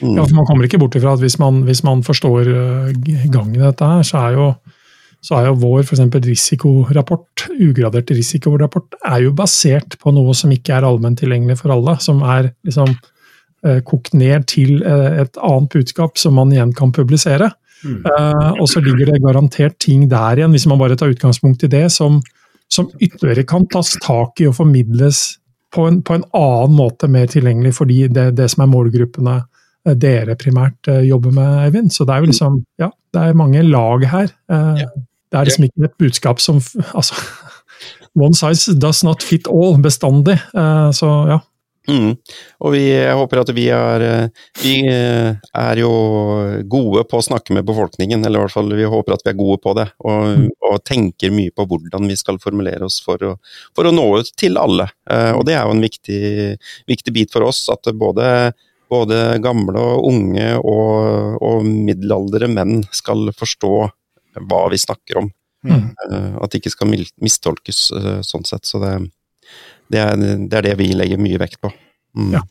Mm. 0.02 0.16
Ja, 0.18 0.24
for 0.26 0.36
Man 0.38 0.48
kommer 0.50 0.68
ikke 0.68 0.80
bort 0.82 0.96
ifra 0.98 1.16
at 1.18 1.24
hvis 1.24 1.38
man, 1.42 1.64
hvis 1.68 1.84
man 1.86 2.04
forstår 2.06 2.50
uh, 2.50 2.90
gangen 3.34 3.56
i 3.56 3.62
dette, 3.64 3.86
her, 3.86 4.06
så 4.06 4.24
er 4.28 4.38
jo, 4.38 4.48
så 5.26 5.40
er 5.40 5.50
jo 5.50 5.60
vår 5.64 5.86
for 5.90 6.18
risikorapport, 6.28 7.48
ugradert 7.58 8.12
risikorapport, 8.14 9.00
er 9.06 9.26
jo 9.26 9.36
basert 9.38 9.98
på 10.02 10.14
noe 10.14 10.36
som 10.38 10.54
ikke 10.54 10.78
er 10.78 10.88
allment 10.88 11.20
tilgjengelig 11.20 11.60
for 11.64 11.74
alle. 11.74 11.98
Som 12.04 12.22
er 12.24 12.52
liksom 12.68 12.94
uh, 12.94 13.80
kokt 13.86 14.14
ned 14.14 14.48
til 14.52 14.84
et 14.86 15.38
annet 15.38 15.72
budskap 15.74 16.18
som 16.22 16.38
man 16.38 16.54
igjen 16.54 16.76
kan 16.78 16.94
publisere. 16.94 17.52
Mm. 17.86 18.06
Uh, 18.06 18.54
og 18.62 18.70
så 18.70 18.82
ligger 18.82 19.12
det 19.12 19.22
garantert 19.26 19.78
ting 19.84 20.08
der 20.10 20.40
igjen, 20.40 20.54
hvis 20.54 20.68
man 20.70 20.80
bare 20.82 20.98
tar 20.98 21.14
utgangspunkt 21.14 21.66
i 21.66 21.72
det, 21.72 21.88
som, 21.94 22.22
som 22.70 22.90
ytterligere 23.00 23.46
kan 23.50 23.68
tas 23.70 23.94
tak 24.04 24.42
i 24.42 24.50
og 24.50 24.58
formidles 24.58 25.38
på 25.76 25.88
en, 25.90 26.02
på 26.02 26.16
en 26.18 26.26
annen 26.38 26.76
måte 26.78 27.10
mer 27.12 27.28
tilgjengelig 27.30 27.76
fordi 27.78 28.06
det, 28.14 28.32
det 28.38 28.48
som 28.54 28.64
er 28.64 28.72
målgruppene 28.72 29.42
dere 29.96 30.36
primært 30.40 30.90
uh, 30.92 31.02
jobber 31.06 31.36
med, 31.36 31.60
Eivind. 31.66 31.94
Så 31.96 32.08
det 32.08 32.16
er 32.16 32.24
jo 32.24 32.32
liksom 32.32 32.62
Ja, 32.82 32.92
det 33.14 33.24
er 33.24 33.38
mange 33.38 33.64
lag 33.64 34.04
her. 34.12 34.32
Det 34.48 35.38
er 35.38 35.48
liksom 35.48 35.68
ikke 35.68 35.88
et 35.90 36.00
budskap 36.00 36.40
som 36.44 36.62
Altså 36.98 37.16
One 38.18 38.34
size 38.34 38.74
does 38.74 39.04
not 39.06 39.22
fit 39.22 39.48
all 39.48 39.78
bestandig. 39.78 40.40
så 40.98 41.10
ja. 41.30 41.38
Mm. 41.88 42.18
Og 42.60 42.74
vi 42.76 42.84
håper 42.92 43.42
at 43.42 43.52
vi 43.56 43.68
er, 43.72 44.04
vi 44.60 44.76
er 44.84 45.80
jo 45.80 45.92
gode 46.68 47.06
på 47.08 47.20
å 47.20 47.24
snakke 47.24 47.56
med 47.56 47.68
befolkningen, 47.68 48.26
eller 48.26 48.42
i 48.42 48.44
hvert 48.44 48.56
fall 48.58 48.74
vi 48.76 48.90
håper 48.92 49.16
at 49.16 49.24
vi 49.24 49.32
er 49.32 49.40
gode 49.40 49.60
på 49.64 49.74
det. 49.78 49.88
Og, 50.04 50.28
mm. 50.28 50.48
og 50.70 50.80
tenker 50.88 51.34
mye 51.34 51.54
på 51.56 51.68
hvordan 51.70 52.10
vi 52.12 52.20
skal 52.20 52.42
formulere 52.44 52.88
oss 52.88 53.00
for 53.04 53.24
å, 53.24 53.36
for 53.76 53.88
å 53.88 53.96
nå 53.96 54.08
ut 54.20 54.34
til 54.40 54.60
alle. 54.60 54.90
Eh, 55.10 55.32
og 55.38 55.46
det 55.48 55.56
er 55.56 55.64
jo 55.64 55.78
en 55.78 55.86
viktig, 55.88 56.22
viktig 56.92 57.16
bit 57.16 57.34
for 57.34 57.48
oss, 57.48 57.64
at 57.74 57.88
både, 57.96 58.52
både 58.90 59.38
gamle 59.44 59.82
og 59.82 60.08
unge 60.10 60.50
og, 60.60 61.38
og 61.44 61.66
middelaldre 61.68 62.50
menn 62.52 62.82
skal 62.96 63.32
forstå 63.36 63.74
hva 64.48 64.62
vi 64.72 64.80
snakker 64.82 65.24
om. 65.24 65.32
Mm. 65.68 65.90
Eh, 66.12 66.36
at 66.42 66.52
det 66.52 66.62
ikke 66.62 66.76
skal 66.76 66.94
mistolkes 66.94 67.88
eh, 67.98 68.20
sånn 68.26 68.46
sett. 68.48 68.68
Så 68.70 68.82
det, 68.84 68.94
det 69.92 70.04
er, 70.04 70.16
det 70.18 70.60
er, 70.60 70.70
det 70.70 70.78
vi 70.80 70.92
legger 70.96 71.22
mye 71.22 71.42
vekt 71.42 71.60
på. 71.64 71.74
Mm. 72.18 72.38
Ja. 72.38 72.46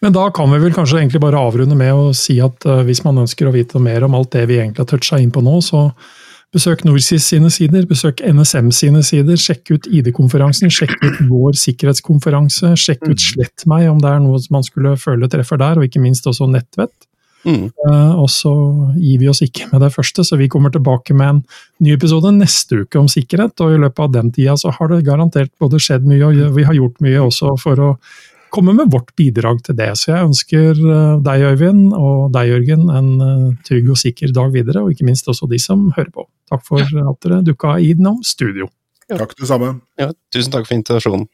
Men 0.00 0.14
da 0.14 0.28
kan 0.30 0.50
vi 0.52 0.60
vel 0.62 0.74
kanskje 0.74 1.00
egentlig 1.00 1.20
bare 1.24 1.40
avrunde 1.42 1.74
med 1.74 1.90
å 1.90 2.10
si 2.14 2.36
at 2.42 2.62
uh, 2.70 2.84
hvis 2.86 3.02
man 3.02 3.18
ønsker 3.24 3.48
å 3.48 3.54
vite 3.54 3.80
mer 3.82 4.04
om 4.06 4.14
alt 4.14 4.30
det 4.36 4.44
vi 4.46 4.60
egentlig 4.60 4.84
har 4.84 4.90
toucha 4.92 5.18
inn 5.18 5.32
på 5.34 5.42
nå, 5.42 5.56
så 5.64 5.88
besøk 6.54 6.84
Norsis 6.88 7.26
sine 7.28 7.50
sider, 7.52 7.84
besøk 7.88 8.22
NSM 8.24 8.70
sine 8.72 9.02
sider, 9.04 9.36
sjekk 9.40 9.74
ut 9.74 9.88
ID-konferansen, 9.90 10.72
sjekk 10.72 10.96
ut 11.02 11.18
vår 11.28 11.58
sikkerhetskonferanse, 11.60 12.72
sjekk 12.80 13.04
ut 13.04 13.18
mm. 13.18 13.26
Slett 13.28 13.66
meg 13.68 13.88
om 13.90 14.00
det 14.02 14.14
er 14.14 14.22
noe 14.24 14.40
man 14.54 14.64
skulle 14.66 14.96
føle 15.00 15.28
treffer 15.30 15.60
der, 15.60 15.78
og 15.78 15.88
ikke 15.88 16.02
minst 16.02 16.26
også 16.28 16.48
Nettvett. 16.50 16.94
Mm. 17.46 17.68
Uh, 17.86 18.14
og 18.18 18.26
så 18.32 18.52
gir 18.98 19.20
vi 19.22 19.28
oss 19.30 19.42
ikke 19.44 19.68
med 19.70 19.84
det 19.84 19.92
første, 19.94 20.24
så 20.26 20.38
vi 20.40 20.48
kommer 20.50 20.72
tilbake 20.74 21.14
med 21.16 21.28
en 21.28 21.42
ny 21.84 21.94
episode 21.94 22.32
neste 22.34 22.82
uke 22.82 22.98
om 23.00 23.10
sikkerhet. 23.10 23.54
Og 23.64 23.76
i 23.76 23.82
løpet 23.84 24.04
av 24.06 24.16
den 24.16 24.32
tida 24.34 24.56
så 24.58 24.72
har 24.74 24.90
det 24.92 25.04
garantert 25.06 25.52
både 25.60 25.80
skjedd 25.82 26.08
mye, 26.08 26.24
og 26.26 26.56
vi 26.56 26.66
har 26.66 26.76
gjort 26.76 26.98
mye 27.04 27.22
også 27.28 27.54
for 27.62 27.84
å 27.84 27.92
komme 28.54 28.74
med 28.76 28.90
vårt 28.92 29.12
bidrag 29.18 29.62
til 29.66 29.76
det. 29.78 29.90
Så 30.00 30.12
jeg 30.12 30.28
ønsker 30.28 30.80
uh, 30.82 31.20
deg, 31.24 31.44
Øyvind, 31.52 31.92
og 31.96 32.28
deg, 32.34 32.52
Jørgen, 32.52 32.88
en 32.90 33.10
uh, 33.22 33.48
trygg 33.68 33.92
og 33.94 34.00
sikker 34.00 34.34
dag 34.36 34.52
videre. 34.54 34.82
Og 34.82 34.94
ikke 34.94 35.08
minst 35.08 35.28
også 35.30 35.48
de 35.50 35.60
som 35.62 35.88
hører 35.96 36.12
på. 36.14 36.26
Takk 36.50 36.64
for 36.66 36.82
at 36.82 37.24
dere 37.24 37.42
dukka 37.46 37.78
innom 37.84 38.22
studio. 38.26 38.70
Ja. 39.08 39.16
Takk 39.22 39.36
det 39.38 39.48
samme. 39.48 39.78
Ja, 40.00 40.10
tusen 40.34 40.52
takk 40.52 40.68
for 40.68 40.76
invitasjonen. 40.76 41.28